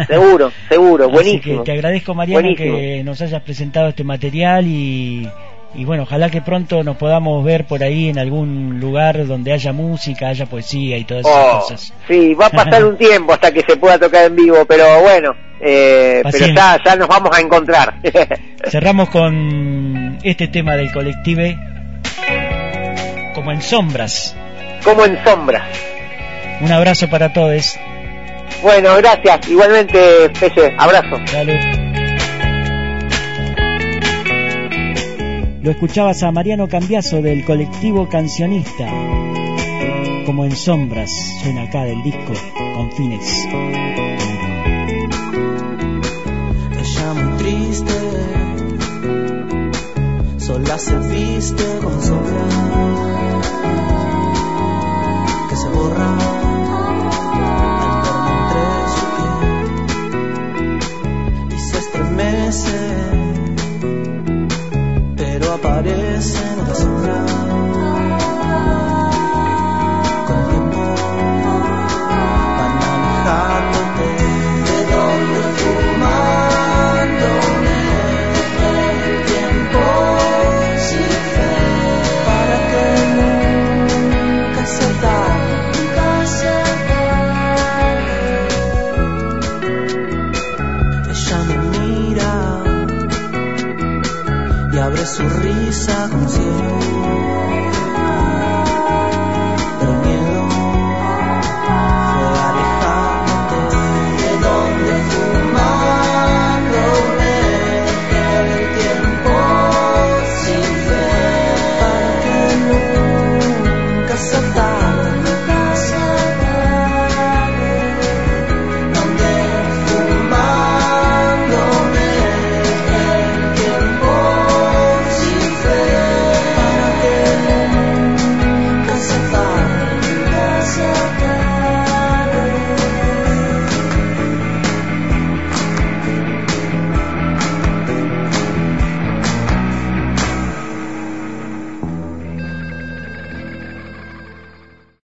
seguro 0.07 0.51
seguro 0.69 1.05
Así 1.05 1.13
buenísimo 1.13 1.63
que 1.63 1.65
te 1.65 1.71
agradezco, 1.71 2.13
Mariano, 2.13 2.41
Buenísimo. 2.41 2.77
que 2.77 3.03
nos 3.03 3.21
hayas 3.21 3.41
presentado 3.43 3.89
este 3.89 4.03
material 4.03 4.65
y, 4.67 5.27
y 5.75 5.85
bueno, 5.85 6.03
ojalá 6.03 6.29
que 6.29 6.41
pronto 6.41 6.83
nos 6.83 6.97
podamos 6.97 7.43
ver 7.43 7.65
por 7.65 7.83
ahí 7.83 8.09
en 8.09 8.19
algún 8.19 8.79
lugar 8.79 9.25
donde 9.25 9.51
haya 9.53 9.73
música, 9.73 10.27
haya 10.29 10.45
poesía 10.45 10.97
y 10.97 11.03
todas 11.03 11.25
esas 11.25 11.35
Oh, 11.45 11.59
cosas. 11.61 11.93
sí, 12.07 12.33
va 12.35 12.45
a 12.47 12.49
pasar 12.49 12.85
un 12.85 12.97
tiempo 12.99 13.33
hasta 13.33 13.51
que 13.51 13.61
se 13.61 13.77
pueda 13.77 13.97
tocar 13.97 14.25
en 14.25 14.35
vivo, 14.35 14.65
pero 14.65 15.01
bueno, 15.01 15.31
eh, 15.59 16.21
pero 16.31 16.47
ya, 16.47 16.79
ya 16.85 16.95
nos 16.95 17.07
vamos 17.07 17.35
a 17.35 17.41
encontrar. 17.41 17.95
Cerramos 18.69 19.09
con 19.09 20.19
este 20.23 20.47
tema 20.47 20.75
del 20.75 20.91
colective 20.91 21.57
como 23.33 23.51
en 23.51 23.61
sombras. 23.61 24.35
Como 24.83 25.05
en 25.05 25.23
sombra. 25.23 25.65
Un 26.61 26.71
abrazo 26.71 27.09
para 27.09 27.33
todos. 27.33 27.77
Bueno, 28.61 28.95
gracias. 28.97 29.47
Igualmente, 29.49 30.29
Pelle, 30.39 30.75
abrazo. 30.77 31.17
Salud. 31.25 31.82
Lo 35.63 35.71
escuchabas 35.71 36.21
a 36.23 36.31
Mariano 36.33 36.67
Cambiaso 36.67 37.21
del 37.21 37.45
colectivo 37.45 38.09
cancionista. 38.09 38.85
Como 40.25 40.43
en 40.43 40.53
sombras 40.57 41.09
suena 41.41 41.63
acá 41.63 41.85
del 41.85 42.03
disco 42.03 42.33
con 42.75 42.91
fines. 42.91 43.25
Ella 46.81 47.13
muy 47.13 47.37
triste, 47.37 47.93
sola 50.37 50.77
se 50.77 50.97
viste 50.97 51.63
con 51.81 52.01
sombra 52.01 52.72